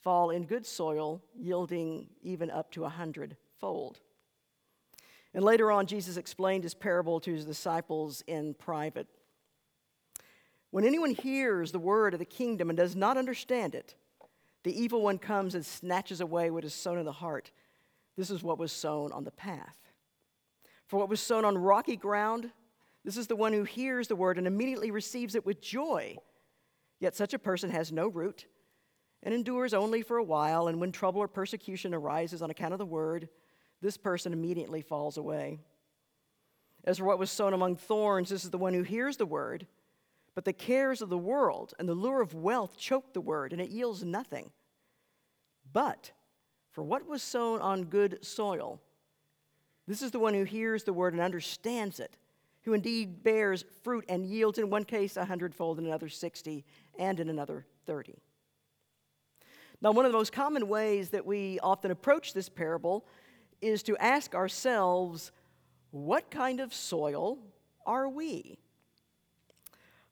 fall 0.05 0.31
in 0.31 0.45
good 0.45 0.65
soil, 0.65 1.21
yielding 1.35 2.11
even 2.23 2.49
up 2.49 2.71
to 2.71 2.85
a 2.85 2.89
hundredfold. 2.89 3.99
And 5.35 5.43
later 5.43 5.73
on, 5.73 5.87
Jesus 5.87 6.17
explained 6.17 6.63
his 6.63 6.75
parable 6.75 7.19
to 7.23 7.33
his 7.33 7.45
disciples 7.45 8.23
in 8.29 8.55
private. 8.55 9.09
When 10.71 10.85
anyone 10.85 11.11
hears 11.11 11.73
the 11.73 11.81
word 11.81 12.15
of 12.15 12.21
the 12.21 12.25
kingdom 12.25 12.71
and 12.71 12.77
does 12.77 12.95
not 12.95 13.17
understand 13.17 13.75
it, 13.75 13.97
the 14.63 14.81
evil 14.81 15.03
one 15.03 15.19
comes 15.19 15.57
and 15.57 15.67
snatches 15.67 16.21
away 16.21 16.53
what 16.53 16.65
is 16.65 16.73
sown 16.73 17.01
in 17.01 17.05
the 17.05 17.11
heart. 17.11 17.51
This 18.17 18.31
is 18.31 18.43
what 18.43 18.59
was 18.59 18.73
sown 18.73 19.13
on 19.13 19.25
the 19.25 19.31
path. 19.31 19.77
For 20.87 20.99
what 20.99 21.09
was 21.09 21.21
sown 21.21 21.45
on 21.45 21.57
rocky 21.57 21.97
ground, 21.97 22.51
this 23.05 23.17
is 23.17 23.27
the 23.27 23.37
one 23.37 23.53
who 23.53 23.65
hears 23.65 24.09
the 24.09 24.17
word 24.17 24.39
and 24.39 24.47
immediately 24.47 24.91
receives 24.91 25.35
it 25.35 25.47
with 25.47 25.61
joy. 25.61 26.17
Yet 27.01 27.17
such 27.17 27.35
a 27.35 27.39
person 27.39 27.71
has 27.71 27.91
no 27.91 28.09
root 28.09 28.47
and 29.23 29.35
endures 29.35 29.73
only 29.73 30.03
for 30.03 30.19
a 30.19 30.25
while, 30.25 30.69
and 30.69 30.81
when 30.81 30.93
trouble 30.93 31.21
or 31.21 31.29
persecution 31.29 31.95
arises 31.95 32.43
on 32.43 32.51
account 32.51 32.75
of 32.75 32.79
the 32.79 32.87
word, 32.87 33.29
this 33.81 33.97
person 33.97 34.33
immediately 34.33 34.83
falls 34.83 35.17
away. 35.17 35.61
As 36.85 36.99
for 36.99 37.05
what 37.05 37.19
was 37.19 37.31
sown 37.31 37.55
among 37.55 37.77
thorns, 37.77 38.31
this 38.31 38.45
is 38.45 38.51
the 38.51 38.59
one 38.59 38.75
who 38.75 38.83
hears 38.83 39.17
the 39.17 39.27
word, 39.27 39.67
but 40.35 40.45
the 40.45 40.53
cares 40.53 41.03
of 41.03 41.09
the 41.09 41.19
world 41.19 41.75
and 41.79 41.89
the 41.89 41.95
lure 41.95 42.21
of 42.21 42.35
wealth 42.35 42.77
choke 42.77 43.13
the 43.13 43.21
word, 43.21 43.53
and 43.53 43.61
it 43.61 43.71
yields 43.71 44.03
nothing. 44.03 44.51
But 45.73 46.13
for 46.73 46.83
what 46.83 47.07
was 47.07 47.23
sown 47.23 47.61
on 47.61 47.85
good 47.85 48.25
soil, 48.25 48.81
this 49.87 50.03
is 50.03 50.11
the 50.11 50.19
one 50.19 50.35
who 50.35 50.45
hears 50.45 50.85
the 50.85 50.93
word 50.93 51.13
and 51.13 51.23
understands 51.23 52.01
it, 52.01 52.17
who 52.63 52.73
indeed 52.73 53.23
bears 53.23 53.65
fruit 53.83 54.05
and 54.09 54.27
yields 54.27 54.59
in 54.59 54.71
one 54.71 54.85
case 54.85 55.17
a 55.17 55.25
hundredfold, 55.25 55.79
in 55.79 55.87
another 55.87 56.09
sixty, 56.09 56.65
and 56.99 57.21
in 57.21 57.29
another 57.29 57.67
thirty. 57.87 58.19
Now, 59.81 59.91
one 59.91 60.05
of 60.07 60.13
the 60.13 60.19
most 60.19 60.33
common 60.33 60.69
ways 60.69 61.11
that 61.11 61.27
we 61.27 61.59
often 61.61 61.91
approach 61.91 62.35
this 62.35 62.49
parable 62.49 63.05
is 63.61 63.83
to 63.85 63.97
ask 63.97 64.35
ourselves 64.35 65.33
what 65.91 66.31
kind 66.31 66.61
of 66.61 66.73
soil 66.73 67.39
are 67.85 68.09
we? 68.09 68.59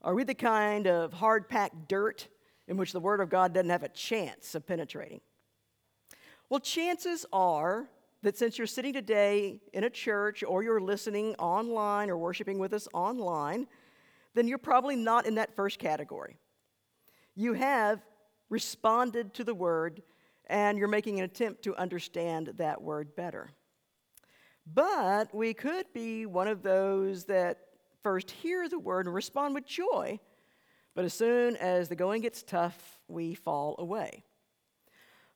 Are 0.02 0.14
we 0.14 0.24
the 0.24 0.34
kind 0.34 0.86
of 0.86 1.12
hard 1.12 1.48
packed 1.48 1.88
dirt 1.88 2.26
in 2.66 2.76
which 2.76 2.92
the 2.92 3.00
Word 3.00 3.20
of 3.20 3.30
God 3.30 3.52
doesn't 3.52 3.70
have 3.70 3.82
a 3.82 3.88
chance 3.88 4.54
of 4.54 4.66
penetrating? 4.66 5.20
Well, 6.50 6.60
chances 6.60 7.24
are 7.32 7.88
that 8.22 8.36
since 8.36 8.58
you're 8.58 8.66
sitting 8.66 8.92
today 8.92 9.60
in 9.72 9.84
a 9.84 9.90
church 9.90 10.42
or 10.42 10.62
you're 10.62 10.80
listening 10.80 11.36
online 11.36 12.10
or 12.10 12.18
worshiping 12.18 12.58
with 12.58 12.74
us 12.74 12.88
online, 12.92 13.68
then 14.34 14.48
you're 14.48 14.58
probably 14.58 14.96
not 14.96 15.26
in 15.26 15.36
that 15.36 15.54
first 15.54 15.78
category. 15.78 16.36
You 17.36 17.54
have 17.54 18.00
responded 18.48 19.32
to 19.34 19.44
the 19.44 19.54
Word 19.54 20.02
and 20.46 20.76
you're 20.76 20.88
making 20.88 21.20
an 21.20 21.24
attempt 21.24 21.62
to 21.62 21.76
understand 21.76 22.54
that 22.56 22.82
word 22.82 23.14
better. 23.14 23.50
But 24.66 25.32
we 25.32 25.54
could 25.54 25.86
be 25.94 26.26
one 26.26 26.48
of 26.48 26.62
those 26.62 27.24
that 27.26 27.58
first 28.02 28.32
hear 28.32 28.68
the 28.68 28.78
word 28.78 29.06
and 29.06 29.14
respond 29.14 29.54
with 29.54 29.64
joy, 29.64 30.18
but 30.96 31.04
as 31.04 31.14
soon 31.14 31.56
as 31.56 31.88
the 31.88 31.94
going 31.94 32.22
gets 32.22 32.42
tough, 32.42 32.98
we 33.06 33.34
fall 33.34 33.76
away. 33.78 34.24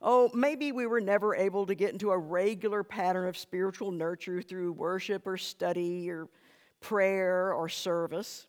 Oh, 0.00 0.30
maybe 0.34 0.72
we 0.72 0.86
were 0.86 1.00
never 1.00 1.34
able 1.34 1.66
to 1.66 1.74
get 1.74 1.92
into 1.92 2.10
a 2.10 2.18
regular 2.18 2.82
pattern 2.82 3.26
of 3.26 3.38
spiritual 3.38 3.90
nurture 3.90 4.42
through 4.42 4.72
worship 4.72 5.26
or 5.26 5.36
study 5.36 6.10
or 6.10 6.28
prayer 6.80 7.52
or 7.52 7.68
service. 7.68 8.46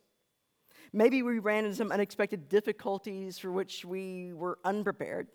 Maybe 0.91 1.23
we 1.23 1.39
ran 1.39 1.65
into 1.65 1.77
some 1.77 1.91
unexpected 1.91 2.49
difficulties 2.49 3.37
for 3.37 3.51
which 3.51 3.85
we 3.85 4.33
were 4.33 4.59
unprepared. 4.63 5.27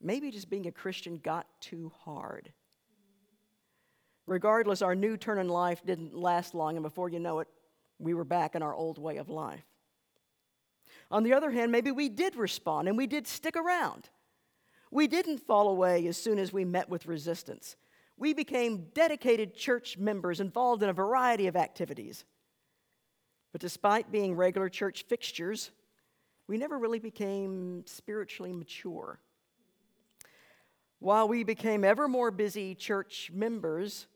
Maybe 0.00 0.30
just 0.30 0.50
being 0.50 0.66
a 0.66 0.72
Christian 0.72 1.18
got 1.18 1.46
too 1.60 1.92
hard. 2.04 2.52
Regardless, 4.26 4.82
our 4.82 4.94
new 4.94 5.16
turn 5.16 5.38
in 5.38 5.48
life 5.48 5.82
didn't 5.84 6.14
last 6.14 6.54
long, 6.54 6.76
and 6.76 6.82
before 6.82 7.08
you 7.08 7.18
know 7.18 7.40
it, 7.40 7.48
we 7.98 8.14
were 8.14 8.24
back 8.24 8.54
in 8.54 8.62
our 8.62 8.74
old 8.74 8.98
way 8.98 9.16
of 9.16 9.28
life. 9.28 9.64
On 11.10 11.22
the 11.22 11.32
other 11.32 11.50
hand, 11.50 11.72
maybe 11.72 11.90
we 11.90 12.08
did 12.08 12.36
respond 12.36 12.88
and 12.88 12.96
we 12.96 13.06
did 13.06 13.26
stick 13.26 13.56
around. 13.56 14.10
We 14.90 15.06
didn't 15.06 15.38
fall 15.38 15.68
away 15.68 16.06
as 16.06 16.16
soon 16.16 16.38
as 16.38 16.52
we 16.52 16.64
met 16.64 16.88
with 16.88 17.06
resistance. 17.06 17.76
We 18.16 18.34
became 18.34 18.88
dedicated 18.94 19.54
church 19.54 19.98
members 19.98 20.40
involved 20.40 20.82
in 20.82 20.88
a 20.88 20.94
variety 20.94 21.46
of 21.46 21.56
activities. 21.56 22.24
But 23.52 23.60
despite 23.60 24.10
being 24.10 24.34
regular 24.34 24.68
church 24.68 25.04
fixtures, 25.08 25.70
we 26.46 26.58
never 26.58 26.78
really 26.78 26.98
became 26.98 27.84
spiritually 27.86 28.52
mature. 28.52 29.20
While 30.98 31.28
we 31.28 31.44
became 31.44 31.84
ever 31.84 32.08
more 32.08 32.30
busy 32.30 32.74
church 32.74 33.30
members, 33.32 34.06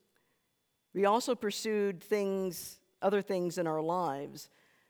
we 0.94 1.04
also 1.04 1.34
pursued 1.34 2.02
things, 2.02 2.80
other 3.00 3.22
things 3.22 3.56
in 3.58 3.66
our 3.66 3.80
lives. 3.80 4.48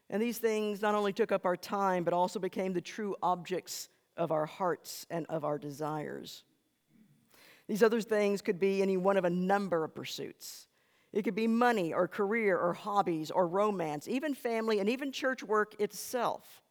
And 0.09 0.23
these 0.23 0.39
things 0.39 0.81
not 0.81 0.95
only 0.95 1.12
took 1.12 1.33
up 1.33 1.45
our 1.45 1.57
time, 1.57 2.05
but 2.05 2.15
also 2.15 2.39
became 2.39 2.73
the 2.73 2.81
true 2.81 3.15
objects 3.23 3.89
of 4.16 4.33
our 4.33 4.47
hearts 4.47 5.07
and 5.11 5.26
of 5.28 5.45
our 5.45 5.59
desires. 5.59 6.45
These 7.69 7.83
other 7.83 8.00
things 8.00 8.42
could 8.42 8.59
be 8.59 8.83
any 8.83 8.97
one 8.97 9.16
of 9.16 9.25
a 9.25 9.31
number 9.31 9.85
of 9.85 9.95
pursuits. 9.95 10.66
It 11.12 11.23
could 11.23 11.35
be 11.35 11.47
money 11.47 11.92
or 11.92 12.09
career 12.09 12.59
or 12.59 12.73
hobbies 12.73 13.31
or 13.31 13.47
romance, 13.47 14.09
even 14.09 14.35
family 14.35 14.81
and 14.81 14.88
even 14.88 15.12
church 15.12 15.42
work 15.42 15.75
itself. 15.81 16.62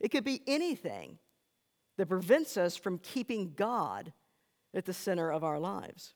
It 0.00 0.10
could 0.10 0.24
be 0.24 0.42
anything 0.46 1.18
that 1.96 2.06
prevents 2.06 2.56
us 2.56 2.76
from 2.76 2.98
keeping 2.98 3.54
God 3.56 4.12
at 4.74 4.84
the 4.84 4.92
center 4.92 5.30
of 5.30 5.44
our 5.44 5.58
lives? 5.58 6.14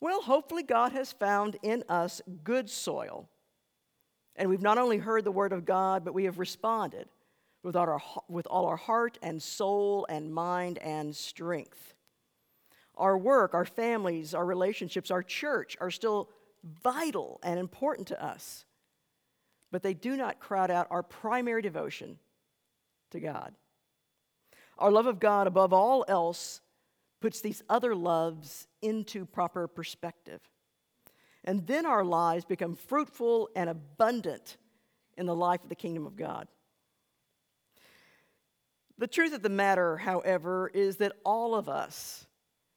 Well, 0.00 0.20
hopefully, 0.20 0.62
God 0.62 0.92
has 0.92 1.12
found 1.12 1.56
in 1.62 1.82
us 1.88 2.20
good 2.42 2.68
soil. 2.68 3.28
And 4.36 4.50
we've 4.50 4.60
not 4.60 4.78
only 4.78 4.98
heard 4.98 5.24
the 5.24 5.32
word 5.32 5.52
of 5.52 5.64
God, 5.64 6.04
but 6.04 6.12
we 6.12 6.24
have 6.24 6.38
responded 6.38 7.08
with 7.64 7.74
all 7.74 7.88
our, 7.88 8.02
with 8.28 8.46
all 8.46 8.66
our 8.66 8.76
heart 8.76 9.18
and 9.22 9.42
soul 9.42 10.06
and 10.08 10.32
mind 10.32 10.78
and 10.78 11.16
strength. 11.16 11.94
Our 12.96 13.18
work, 13.18 13.54
our 13.54 13.64
families, 13.64 14.34
our 14.34 14.44
relationships, 14.44 15.10
our 15.10 15.22
church 15.22 15.76
are 15.80 15.90
still 15.90 16.28
vital 16.82 17.40
and 17.42 17.58
important 17.58 18.08
to 18.08 18.24
us, 18.24 18.66
but 19.72 19.82
they 19.82 19.94
do 19.94 20.16
not 20.16 20.38
crowd 20.38 20.70
out 20.70 20.86
our 20.90 21.02
primary 21.02 21.62
devotion 21.62 22.18
to 23.10 23.18
God. 23.18 23.54
Our 24.78 24.92
love 24.92 25.06
of 25.06 25.18
God 25.18 25.46
above 25.46 25.72
all 25.72 26.04
else 26.06 26.60
puts 27.20 27.40
these 27.40 27.62
other 27.68 27.94
loves 27.94 28.68
into 28.82 29.24
proper 29.24 29.66
perspective. 29.66 30.40
And 31.44 31.66
then 31.66 31.86
our 31.86 32.04
lives 32.04 32.44
become 32.44 32.74
fruitful 32.74 33.48
and 33.56 33.70
abundant 33.70 34.58
in 35.16 35.26
the 35.26 35.34
life 35.34 35.62
of 35.62 35.68
the 35.68 35.74
kingdom 35.74 36.06
of 36.06 36.16
God. 36.16 36.48
The 38.98 39.06
truth 39.06 39.34
of 39.34 39.42
the 39.42 39.48
matter, 39.48 39.96
however, 39.96 40.70
is 40.72 40.98
that 40.98 41.12
all 41.24 41.54
of 41.54 41.68
us 41.68 42.26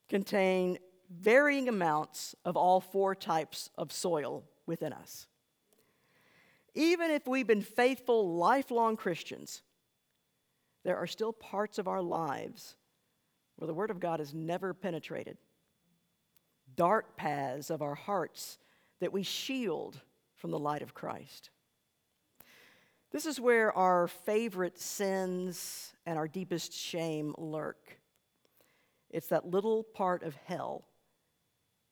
contain 0.09 0.79
varying 1.09 1.69
amounts 1.69 2.35
of 2.43 2.57
all 2.57 2.79
four 2.79 3.15
types 3.15 3.69
of 3.77 3.91
soil 3.91 4.43
within 4.65 4.93
us. 4.93 5.27
Even 6.73 7.11
if 7.11 7.27
we've 7.27 7.47
been 7.47 7.61
faithful, 7.61 8.35
lifelong 8.35 8.97
Christians, 8.97 9.61
there 10.83 10.97
are 10.97 11.07
still 11.07 11.33
parts 11.33 11.79
of 11.79 11.87
our 11.87 12.01
lives 12.01 12.75
where 13.55 13.67
the 13.67 13.73
Word 13.73 13.91
of 13.91 13.99
God 13.99 14.19
has 14.19 14.33
never 14.33 14.73
penetrated. 14.73 15.37
Dark 16.75 17.15
paths 17.15 17.69
of 17.69 17.81
our 17.81 17.95
hearts 17.95 18.57
that 18.99 19.13
we 19.13 19.23
shield 19.23 19.99
from 20.35 20.51
the 20.51 20.59
light 20.59 20.81
of 20.81 20.93
Christ. 20.93 21.49
This 23.17 23.25
is 23.25 23.39
where 23.39 23.75
our 23.75 24.07
favorite 24.07 24.77
sins 24.77 25.91
and 26.05 26.19
our 26.19 26.27
deepest 26.27 26.71
shame 26.71 27.33
lurk. 27.39 27.97
It's 29.09 29.29
that 29.29 29.49
little 29.49 29.81
part 29.81 30.21
of 30.21 30.35
hell 30.45 30.85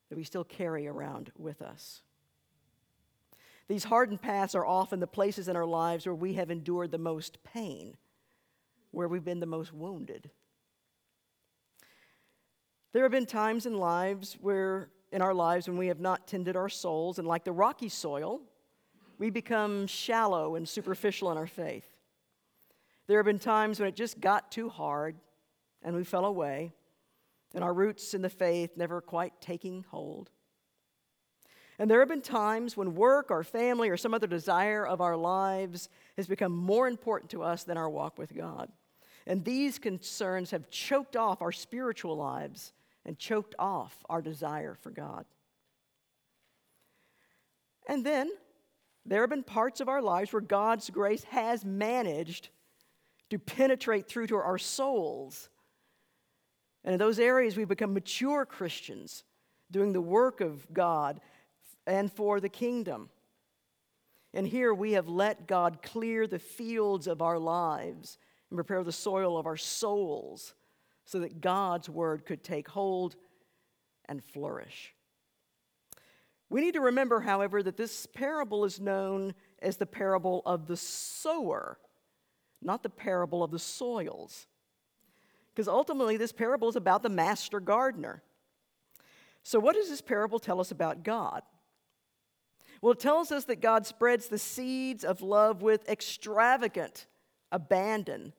that 0.09 0.17
we 0.17 0.23
still 0.23 0.43
carry 0.43 0.85
around 0.85 1.31
with 1.35 1.63
us. 1.63 2.03
These 3.67 3.85
hardened 3.85 4.21
paths 4.21 4.53
are 4.53 4.67
often 4.67 4.99
the 4.99 5.07
places 5.07 5.47
in 5.47 5.55
our 5.55 5.65
lives 5.65 6.05
where 6.05 6.13
we 6.13 6.35
have 6.35 6.51
endured 6.51 6.91
the 6.91 6.99
most 6.99 7.43
pain, 7.43 7.97
where 8.91 9.07
we've 9.07 9.25
been 9.25 9.39
the 9.39 9.47
most 9.47 9.73
wounded. 9.73 10.29
There 12.93 13.01
have 13.01 13.11
been 13.11 13.25
times 13.25 13.65
in 13.65 13.79
lives 13.79 14.37
where 14.39 14.89
in 15.11 15.23
our 15.23 15.33
lives 15.33 15.67
when 15.67 15.79
we 15.79 15.87
have 15.87 15.99
not 15.99 16.27
tended 16.27 16.55
our 16.55 16.69
souls 16.69 17.17
and 17.17 17.27
like 17.27 17.45
the 17.45 17.51
rocky 17.51 17.89
soil, 17.89 18.41
we 19.17 19.29
become 19.29 19.87
shallow 19.87 20.55
and 20.55 20.67
superficial 20.67 21.31
in 21.31 21.37
our 21.37 21.47
faith. 21.47 21.87
There 23.07 23.17
have 23.17 23.25
been 23.25 23.39
times 23.39 23.79
when 23.79 23.87
it 23.87 23.95
just 23.95 24.19
got 24.19 24.51
too 24.51 24.69
hard 24.69 25.15
and 25.83 25.95
we 25.95 26.03
fell 26.03 26.25
away, 26.25 26.71
and 27.53 27.63
our 27.63 27.73
roots 27.73 28.13
in 28.15 28.23
the 28.23 28.29
faith 28.29 28.71
never 28.75 29.01
quite 29.01 29.39
taking 29.39 29.85
hold. 29.89 30.31
And 31.77 31.91
there 31.91 31.99
have 31.99 32.09
been 32.09 32.21
times 32.21 32.75
when 32.75 32.95
work 32.95 33.29
or 33.29 33.43
family 33.43 33.89
or 33.89 33.97
some 33.97 34.13
other 34.13 34.27
desire 34.27 34.85
of 34.85 35.01
our 35.01 35.15
lives 35.15 35.89
has 36.17 36.25
become 36.25 36.53
more 36.53 36.87
important 36.87 37.29
to 37.31 37.43
us 37.43 37.63
than 37.63 37.77
our 37.77 37.89
walk 37.89 38.17
with 38.17 38.35
God. 38.35 38.71
And 39.27 39.43
these 39.43 39.77
concerns 39.77 40.51
have 40.51 40.69
choked 40.69 41.15
off 41.15 41.41
our 41.41 41.51
spiritual 41.51 42.15
lives 42.15 42.73
and 43.05 43.19
choked 43.19 43.55
off 43.59 43.97
our 44.09 44.21
desire 44.21 44.75
for 44.81 44.89
God. 44.89 45.25
And 47.87 48.05
then 48.05 48.31
there 49.05 49.21
have 49.21 49.29
been 49.29 49.43
parts 49.43 49.81
of 49.81 49.89
our 49.89 50.01
lives 50.01 50.33
where 50.33 50.41
God's 50.41 50.89
grace 50.89 51.23
has 51.25 51.63
managed 51.63 52.49
to 53.29 53.39
penetrate 53.39 54.07
through 54.07 54.27
to 54.27 54.35
our 54.35 54.57
souls. 54.57 55.49
And 56.83 56.93
in 56.93 56.99
those 56.99 57.19
areas, 57.19 57.55
we've 57.55 57.67
become 57.67 57.93
mature 57.93 58.45
Christians 58.45 59.23
doing 59.71 59.93
the 59.93 60.01
work 60.01 60.41
of 60.41 60.71
God 60.73 61.19
and 61.85 62.11
for 62.11 62.39
the 62.39 62.49
kingdom. 62.49 63.09
And 64.33 64.47
here 64.47 64.73
we 64.73 64.93
have 64.93 65.07
let 65.07 65.47
God 65.47 65.81
clear 65.81 66.27
the 66.27 66.39
fields 66.39 67.07
of 67.07 67.21
our 67.21 67.39
lives 67.39 68.17
and 68.49 68.57
prepare 68.57 68.83
the 68.83 68.91
soil 68.91 69.37
of 69.37 69.45
our 69.45 69.57
souls 69.57 70.55
so 71.05 71.19
that 71.19 71.41
God's 71.41 71.89
word 71.89 72.25
could 72.25 72.43
take 72.43 72.67
hold 72.67 73.15
and 74.07 74.23
flourish. 74.23 74.94
We 76.49 76.61
need 76.61 76.73
to 76.75 76.81
remember, 76.81 77.21
however, 77.21 77.63
that 77.63 77.77
this 77.77 78.05
parable 78.05 78.65
is 78.65 78.79
known 78.79 79.33
as 79.61 79.77
the 79.77 79.85
parable 79.85 80.43
of 80.45 80.67
the 80.67 80.77
sower, 80.77 81.79
not 82.61 82.83
the 82.83 82.89
parable 82.89 83.43
of 83.43 83.51
the 83.51 83.59
soils. 83.59 84.47
Because 85.53 85.67
ultimately, 85.67 86.17
this 86.17 86.31
parable 86.31 86.69
is 86.69 86.75
about 86.75 87.01
the 87.01 87.09
master 87.09 87.59
gardener. 87.59 88.21
So, 89.43 89.59
what 89.59 89.75
does 89.75 89.89
this 89.89 90.01
parable 90.01 90.39
tell 90.39 90.59
us 90.59 90.71
about 90.71 91.03
God? 91.03 91.41
Well, 92.81 92.93
it 92.93 92.99
tells 92.99 93.31
us 93.31 93.45
that 93.45 93.61
God 93.61 93.85
spreads 93.85 94.27
the 94.27 94.37
seeds 94.37 95.03
of 95.03 95.21
love 95.21 95.61
with 95.61 95.87
extravagant 95.89 97.07
abandon. 97.51 98.33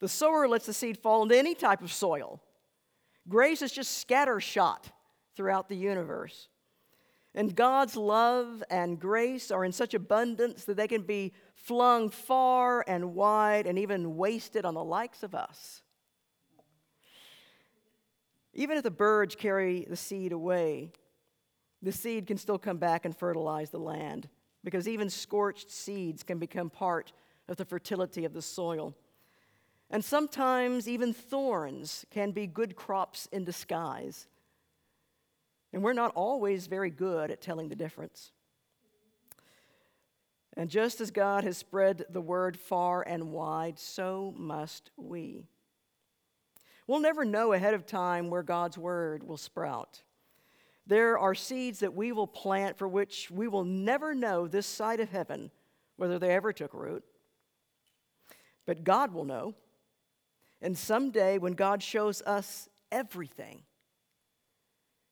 The 0.00 0.08
sower 0.08 0.48
lets 0.48 0.66
the 0.66 0.74
seed 0.74 0.98
fall 0.98 1.22
into 1.22 1.36
any 1.36 1.54
type 1.54 1.82
of 1.82 1.92
soil. 1.92 2.42
Grace 3.28 3.62
is 3.62 3.72
just 3.72 4.06
scattershot 4.06 4.84
throughout 5.36 5.68
the 5.68 5.76
universe. 5.76 6.48
And 7.38 7.54
God's 7.54 7.96
love 7.96 8.64
and 8.68 8.98
grace 8.98 9.52
are 9.52 9.64
in 9.64 9.70
such 9.70 9.94
abundance 9.94 10.64
that 10.64 10.76
they 10.76 10.88
can 10.88 11.02
be 11.02 11.32
flung 11.54 12.10
far 12.10 12.84
and 12.88 13.14
wide 13.14 13.64
and 13.68 13.78
even 13.78 14.16
wasted 14.16 14.64
on 14.64 14.74
the 14.74 14.82
likes 14.82 15.22
of 15.22 15.36
us. 15.36 15.84
Even 18.54 18.76
if 18.76 18.82
the 18.82 18.90
birds 18.90 19.36
carry 19.36 19.86
the 19.88 19.94
seed 19.94 20.32
away, 20.32 20.90
the 21.80 21.92
seed 21.92 22.26
can 22.26 22.38
still 22.38 22.58
come 22.58 22.78
back 22.78 23.04
and 23.04 23.16
fertilize 23.16 23.70
the 23.70 23.78
land 23.78 24.28
because 24.64 24.88
even 24.88 25.08
scorched 25.08 25.70
seeds 25.70 26.24
can 26.24 26.40
become 26.40 26.68
part 26.68 27.12
of 27.46 27.56
the 27.56 27.64
fertility 27.64 28.24
of 28.24 28.32
the 28.32 28.42
soil. 28.42 28.96
And 29.90 30.04
sometimes 30.04 30.88
even 30.88 31.12
thorns 31.12 32.04
can 32.10 32.32
be 32.32 32.48
good 32.48 32.74
crops 32.74 33.28
in 33.30 33.44
disguise. 33.44 34.26
And 35.72 35.82
we're 35.82 35.92
not 35.92 36.12
always 36.14 36.66
very 36.66 36.90
good 36.90 37.30
at 37.30 37.40
telling 37.40 37.68
the 37.68 37.76
difference. 37.76 38.32
And 40.56 40.70
just 40.70 41.00
as 41.00 41.10
God 41.10 41.44
has 41.44 41.56
spread 41.56 42.04
the 42.10 42.20
word 42.20 42.58
far 42.58 43.02
and 43.02 43.30
wide, 43.30 43.78
so 43.78 44.34
must 44.36 44.90
we. 44.96 45.46
We'll 46.86 47.00
never 47.00 47.24
know 47.24 47.52
ahead 47.52 47.74
of 47.74 47.86
time 47.86 48.30
where 48.30 48.42
God's 48.42 48.78
word 48.78 49.22
will 49.22 49.36
sprout. 49.36 50.02
There 50.86 51.18
are 51.18 51.34
seeds 51.34 51.80
that 51.80 51.94
we 51.94 52.12
will 52.12 52.26
plant 52.26 52.78
for 52.78 52.88
which 52.88 53.30
we 53.30 53.46
will 53.46 53.64
never 53.64 54.14
know 54.14 54.48
this 54.48 54.66
side 54.66 55.00
of 55.00 55.10
heaven 55.10 55.50
whether 55.96 56.18
they 56.18 56.30
ever 56.30 56.52
took 56.52 56.72
root. 56.72 57.04
But 58.64 58.84
God 58.84 59.12
will 59.12 59.24
know. 59.24 59.54
And 60.62 60.76
someday, 60.76 61.38
when 61.38 61.52
God 61.52 61.82
shows 61.82 62.22
us 62.22 62.68
everything, 62.90 63.62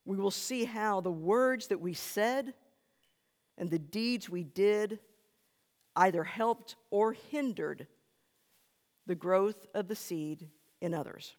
we 0.07 0.17
will 0.17 0.31
see 0.31 0.65
how 0.65 1.01
the 1.01 1.11
words 1.11 1.67
that 1.67 1.81
we 1.81 1.93
said 1.93 2.55
and 3.59 3.69
the 3.69 3.79
deeds 3.79 4.31
we 4.31 4.45
did 4.45 5.01
either 5.97 6.23
helped 6.25 6.77
or 6.91 7.13
hindered 7.13 7.87
the 9.07 9.15
growth 9.15 9.67
of 9.75 9.89
the 9.89 9.97
seed 9.97 10.49
in 10.81 10.95
others. 10.95 11.35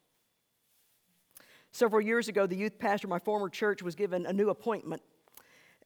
Several 1.71 2.01
years 2.01 2.27
ago, 2.27 2.45
the 2.45 2.56
youth 2.56 2.77
pastor 2.77 3.08
of 3.08 3.10
my 3.10 3.19
former 3.19 3.49
church 3.49 3.82
was 3.82 3.95
given 3.95 4.25
a 4.25 4.34
new 4.34 4.49
appointment. 4.49 5.01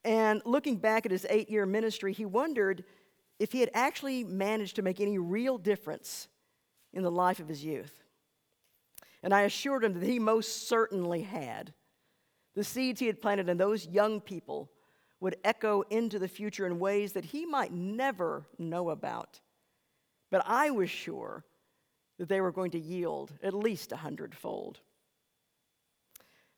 And 0.04 0.42
looking 0.46 0.78
back 0.78 1.06
at 1.06 1.12
his 1.12 1.28
eight 1.30 1.50
year 1.50 1.66
ministry, 1.66 2.14
he 2.14 2.26
wondered 2.26 2.84
if 3.40 3.52
he 3.52 3.60
had 3.60 3.70
actually 3.74 4.24
managed 4.24 4.76
to 4.78 4.82
make 4.82 5.00
any 5.00 5.20
real 5.20 5.58
difference 5.58 6.28
in 6.94 7.04
the 7.04 7.12
life 7.12 7.40
of 7.40 7.48
his 7.48 7.64
youth. 7.64 8.04
And 9.22 9.34
I 9.34 9.42
assured 9.42 9.84
him 9.84 9.94
that 9.94 10.04
he 10.04 10.18
most 10.18 10.68
certainly 10.68 11.22
had. 11.22 11.74
The 12.56 12.64
seeds 12.64 13.00
he 13.00 13.08
had 13.08 13.22
planted 13.22 13.50
in 13.50 13.58
those 13.58 13.88
young 13.88 14.20
people 14.20 14.70
would 15.20 15.38
echo 15.44 15.84
into 15.90 16.20
the 16.20 16.28
future 16.28 16.66
in 16.66 16.80
ways 16.80 17.14
that 17.14 17.26
he 17.26 17.46
might 17.46 17.72
never 17.72 18.48
know 18.58 18.90
about. 18.90 19.40
But 20.30 20.44
I 20.46 20.72
was 20.72 20.90
sure 20.90 21.46
that 22.18 22.28
they 22.28 22.42
were 22.42 22.52
going 22.52 22.72
to 22.72 22.80
yield 22.80 23.32
at 23.42 23.54
least 23.54 23.92
a 23.92 23.98
hundredfold. 23.98 24.80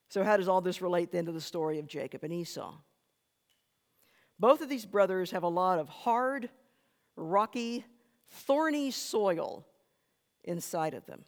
So, 0.10 0.23
how 0.23 0.38
does 0.38 0.47
all 0.47 0.62
this 0.62 0.82
relate 0.82 1.12
then 1.12 1.25
to 1.25 1.32
the 1.32 1.41
story 1.41 1.79
of 1.79 1.88
Jacob 1.88 2.23
and 2.23 2.34
Esau? 2.34 2.73
Both 4.39 4.62
of 4.62 4.69
these 4.69 4.86
brothers 4.86 5.32
have 5.32 5.43
a 5.43 5.47
lot 5.47 5.79
of 5.79 5.89
hard, 5.89 6.49
rocky, 7.15 7.86
thorny 8.29 8.91
soil 8.91 9.65
inside 10.43 10.93
of 10.93 11.06
them. 11.06 11.23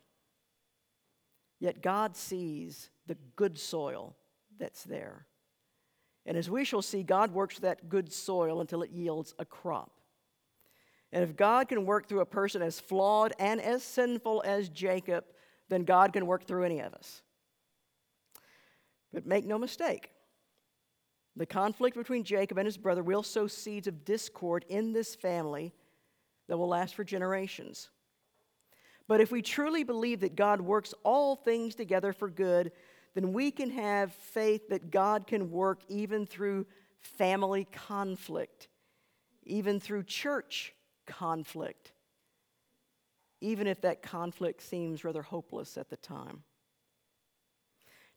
Yet 1.60 1.82
God 1.82 2.16
sees 2.16 2.90
the 3.08 3.18
good 3.36 3.58
soil 3.58 4.16
that's 4.60 4.84
there. 4.84 5.26
And 6.26 6.38
as 6.38 6.50
we 6.50 6.66
shall 6.66 6.82
see, 6.82 7.04
God 7.04 7.34
works 7.34 7.60
that 7.60 7.90
good 7.90 8.12
soil 8.12 8.62
until 8.62 8.82
it 8.82 8.92
yields 8.92 9.34
a 9.38 9.46
crop. 9.46 9.92
And 11.12 11.24
if 11.24 11.36
God 11.36 11.68
can 11.68 11.86
work 11.86 12.08
through 12.08 12.22
a 12.22 12.26
person 12.26 12.62
as 12.62 12.80
flawed 12.80 13.34
and 13.40 13.62
as 13.62 13.84
sinful 13.84 14.44
as 14.46 14.70
Jacob, 14.70 15.24
then 15.70 15.84
God 15.84 16.14
can 16.14 16.26
work 16.26 16.46
through 16.46 16.64
any 16.64 16.80
of 16.80 16.94
us. 16.94 17.22
But 19.14 19.26
make 19.26 19.46
no 19.46 19.58
mistake, 19.58 20.10
the 21.36 21.46
conflict 21.46 21.96
between 21.96 22.24
Jacob 22.24 22.58
and 22.58 22.66
his 22.66 22.78
brother 22.78 23.04
will 23.04 23.24
sow 23.24 23.48
seeds 23.48 23.88
of 23.88 24.04
discord 24.04 24.66
in 24.68 24.94
this 24.94 25.16
family 25.16 25.74
that 26.48 26.58
will 26.58 26.68
last 26.68 26.96
for 26.96 27.04
generations. 27.04 27.90
But 29.08 29.22
if 29.22 29.32
we 29.32 29.42
truly 29.42 29.84
believe 29.84 30.22
that 30.22 30.36
God 30.36 30.62
works 30.62 30.94
all 31.04 31.36
things 31.36 31.76
together 31.76 32.12
for 32.12 32.30
good, 32.30 32.72
then 33.16 33.32
we 33.32 33.50
can 33.50 33.72
have 33.72 34.14
faith 34.14 34.70
that 34.70 34.92
God 34.92 35.26
can 35.26 35.50
work 35.50 35.80
even 35.88 36.26
through 36.26 36.68
family 37.00 37.66
conflict, 37.72 38.68
even 39.44 39.80
through 39.80 40.04
church 40.04 40.74
conflict, 41.08 41.94
even 43.40 43.68
if 43.68 43.82
that 43.82 44.02
conflict 44.02 44.62
seems 44.62 45.04
rather 45.04 45.22
hopeless 45.22 45.78
at 45.78 45.90
the 45.90 45.96
time. 45.98 46.44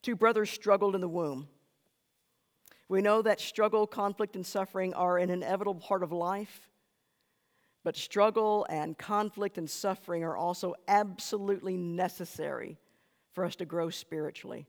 Two 0.02 0.16
brothers 0.16 0.50
struggled 0.50 0.94
in 0.94 1.00
the 1.00 1.08
womb. 1.08 1.48
We 2.88 3.02
know 3.02 3.22
that 3.22 3.40
struggle, 3.40 3.86
conflict, 3.86 4.34
and 4.34 4.46
suffering 4.46 4.94
are 4.94 5.18
an 5.18 5.30
inevitable 5.30 5.74
part 5.74 6.02
of 6.02 6.10
life, 6.10 6.70
but 7.84 7.96
struggle 7.96 8.66
and 8.68 8.98
conflict 8.98 9.58
and 9.58 9.68
suffering 9.68 10.24
are 10.24 10.36
also 10.36 10.74
absolutely 10.88 11.76
necessary 11.76 12.78
for 13.32 13.44
us 13.44 13.54
to 13.56 13.64
grow 13.64 13.90
spiritually. 13.90 14.66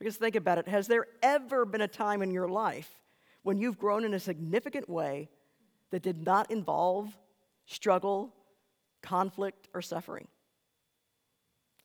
Because 0.00 0.16
think 0.16 0.34
about 0.34 0.58
it 0.58 0.66
has 0.66 0.88
there 0.88 1.06
ever 1.22 1.64
been 1.64 1.82
a 1.82 1.88
time 1.88 2.22
in 2.22 2.32
your 2.32 2.48
life 2.48 2.90
when 3.42 3.58
you've 3.58 3.78
grown 3.78 4.04
in 4.04 4.14
a 4.14 4.18
significant 4.18 4.88
way 4.88 5.28
that 5.90 6.02
did 6.02 6.24
not 6.24 6.50
involve 6.50 7.16
struggle, 7.66 8.34
conflict, 9.02 9.68
or 9.74 9.82
suffering? 9.82 10.26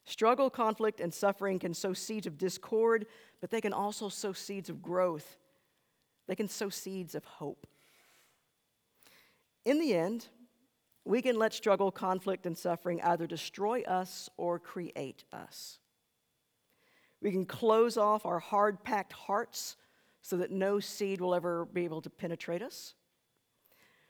Struggle, 0.06 0.49
conflict, 0.49 1.01
and 1.01 1.13
suffering 1.13 1.60
can 1.60 1.73
sow 1.73 1.91
seeds 1.91 2.25
of 2.25 2.38
discord, 2.38 3.06
but 3.41 3.49
they 3.49 3.60
can 3.60 3.73
also 3.73 4.08
sow 4.08 4.32
seeds 4.32 4.69
of 4.69 4.82
growth. 4.82 5.38
They 6.28 6.36
can 6.36 6.47
sow 6.47 6.69
seeds 6.69 7.15
of 7.15 7.25
hope. 7.25 7.67
In 9.65 9.80
the 9.80 9.93
end, 9.93 10.30
we 11.04 11.21
can 11.21 11.38
let 11.38 11.54
struggle, 11.54 11.91
conflict, 11.91 12.45
and 12.45 12.58
suffering 12.58 13.01
either 13.01 13.28
destroy 13.28 13.82
us 13.82 14.30
or 14.38 14.58
create 14.58 15.25
us. 15.34 15.80
We 17.21 17.32
can 17.32 17.45
close 17.45 17.97
off 17.97 18.25
our 18.25 18.39
hard 18.39 18.84
packed 18.84 19.13
hearts 19.13 19.78
so 20.21 20.38
that 20.38 20.51
no 20.51 20.80
seed 20.80 21.21
will 21.21 21.36
ever 21.36 21.65
be 21.65 21.86
able 21.86 22.01
to 22.01 22.10
penetrate 22.10 22.62
us. 22.62 22.93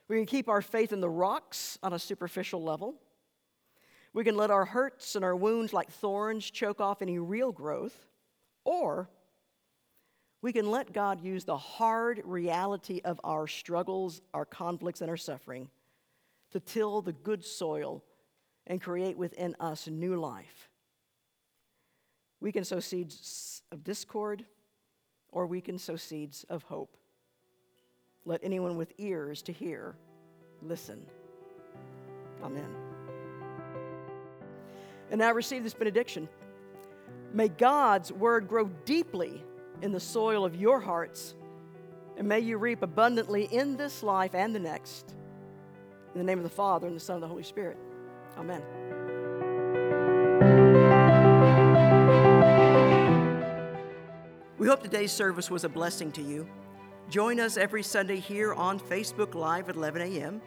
We 0.08 0.16
can 0.16 0.26
keep 0.26 0.48
our 0.48 0.62
faith 0.62 0.92
in 0.92 1.00
the 1.00 1.10
rocks 1.10 1.78
on 1.82 1.92
a 1.92 1.98
superficial 1.98 2.62
level. 2.62 2.94
We 4.12 4.24
can 4.24 4.36
let 4.36 4.50
our 4.50 4.64
hurts 4.64 5.16
and 5.16 5.24
our 5.24 5.36
wounds, 5.36 5.72
like 5.72 5.90
thorns, 5.90 6.50
choke 6.50 6.80
off 6.80 7.02
any 7.02 7.18
real 7.18 7.52
growth, 7.52 8.06
or 8.64 9.10
we 10.40 10.52
can 10.52 10.70
let 10.70 10.92
God 10.92 11.20
use 11.20 11.44
the 11.44 11.56
hard 11.56 12.22
reality 12.24 13.00
of 13.04 13.20
our 13.24 13.46
struggles, 13.46 14.22
our 14.32 14.44
conflicts, 14.44 15.00
and 15.00 15.10
our 15.10 15.16
suffering 15.16 15.68
to 16.52 16.60
till 16.60 17.02
the 17.02 17.12
good 17.12 17.44
soil 17.44 18.04
and 18.66 18.80
create 18.80 19.18
within 19.18 19.56
us 19.60 19.88
new 19.88 20.16
life. 20.16 20.70
We 22.40 22.52
can 22.52 22.64
sow 22.64 22.80
seeds 22.80 23.62
of 23.72 23.82
discord, 23.84 24.44
or 25.30 25.46
we 25.46 25.60
can 25.60 25.78
sow 25.78 25.96
seeds 25.96 26.44
of 26.48 26.62
hope. 26.64 26.96
Let 28.24 28.40
anyone 28.42 28.76
with 28.76 28.92
ears 28.98 29.42
to 29.42 29.52
hear 29.52 29.96
listen. 30.62 31.06
Amen. 32.42 32.68
And 35.10 35.20
now 35.20 35.32
receive 35.32 35.62
this 35.62 35.74
benediction. 35.74 36.28
May 37.32 37.48
God's 37.48 38.12
word 38.12 38.48
grow 38.48 38.66
deeply 38.84 39.42
in 39.82 39.92
the 39.92 40.00
soil 40.00 40.44
of 40.44 40.56
your 40.56 40.80
hearts, 40.80 41.34
and 42.16 42.26
may 42.26 42.40
you 42.40 42.56
reap 42.56 42.82
abundantly 42.82 43.44
in 43.44 43.76
this 43.76 44.02
life 44.02 44.34
and 44.34 44.54
the 44.54 44.60
next. 44.60 45.14
In 46.14 46.18
the 46.18 46.24
name 46.24 46.38
of 46.38 46.44
the 46.44 46.50
Father, 46.50 46.86
and 46.86 46.96
the 46.96 47.00
Son, 47.00 47.16
and 47.16 47.22
the 47.22 47.28
Holy 47.28 47.42
Spirit. 47.42 47.76
Amen. 48.38 48.62
We 54.66 54.70
hope 54.70 54.82
today's 54.82 55.12
service 55.12 55.48
was 55.48 55.62
a 55.62 55.68
blessing 55.68 56.10
to 56.10 56.20
you. 56.20 56.44
Join 57.08 57.38
us 57.38 57.56
every 57.56 57.84
Sunday 57.84 58.18
here 58.18 58.52
on 58.52 58.80
Facebook 58.80 59.36
Live 59.36 59.68
at 59.68 59.76
11 59.76 60.02
a.m. 60.02 60.42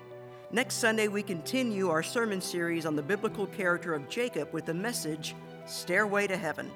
Next 0.51 0.75
Sunday, 0.75 1.07
we 1.07 1.23
continue 1.23 1.87
our 1.87 2.03
sermon 2.03 2.41
series 2.41 2.85
on 2.85 2.97
the 2.97 3.01
biblical 3.01 3.47
character 3.47 3.93
of 3.93 4.09
Jacob 4.09 4.51
with 4.51 4.65
the 4.65 4.73
message 4.73 5.37
Stairway 5.65 6.27
to 6.27 6.35
Heaven. 6.35 6.69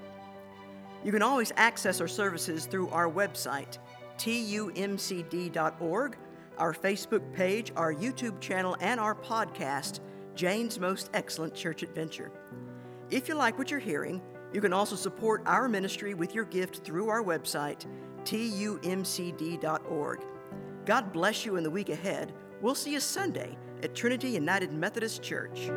You 1.03 1.11
can 1.11 1.21
always 1.21 1.51
access 1.57 1.99
our 1.99 2.07
services 2.07 2.65
through 2.65 2.87
our 2.91 3.11
website, 3.11 3.77
tumcd.org, 4.17 6.17
our 6.57 6.73
Facebook 6.73 7.33
page, 7.33 7.73
our 7.75 7.93
YouTube 7.93 8.39
channel, 8.39 8.77
and 8.79 9.01
our 9.01 9.15
podcast, 9.15 9.99
Jane's 10.33 10.79
Most 10.79 11.09
Excellent 11.13 11.53
Church 11.53 11.83
Adventure. 11.83 12.31
If 13.11 13.27
you 13.27 13.35
like 13.35 13.57
what 13.57 13.69
you're 13.69 13.81
hearing, 13.81 14.21
you 14.53 14.61
can 14.61 14.71
also 14.71 14.95
support 14.95 15.41
our 15.45 15.67
ministry 15.67 16.13
with 16.13 16.33
your 16.35 16.45
gift 16.45 16.85
through 16.85 17.09
our 17.09 17.23
website, 17.23 17.85
tumcd.org. 18.23 20.19
God 20.85 21.11
bless 21.11 21.45
you 21.45 21.55
in 21.55 21.63
the 21.63 21.71
week 21.71 21.89
ahead. 21.89 22.33
We'll 22.61 22.75
see 22.75 22.93
you 22.93 22.99
Sunday 22.99 23.57
at 23.81 23.95
Trinity 23.95 24.29
United 24.29 24.71
Methodist 24.71 25.21
Church. 25.21 25.69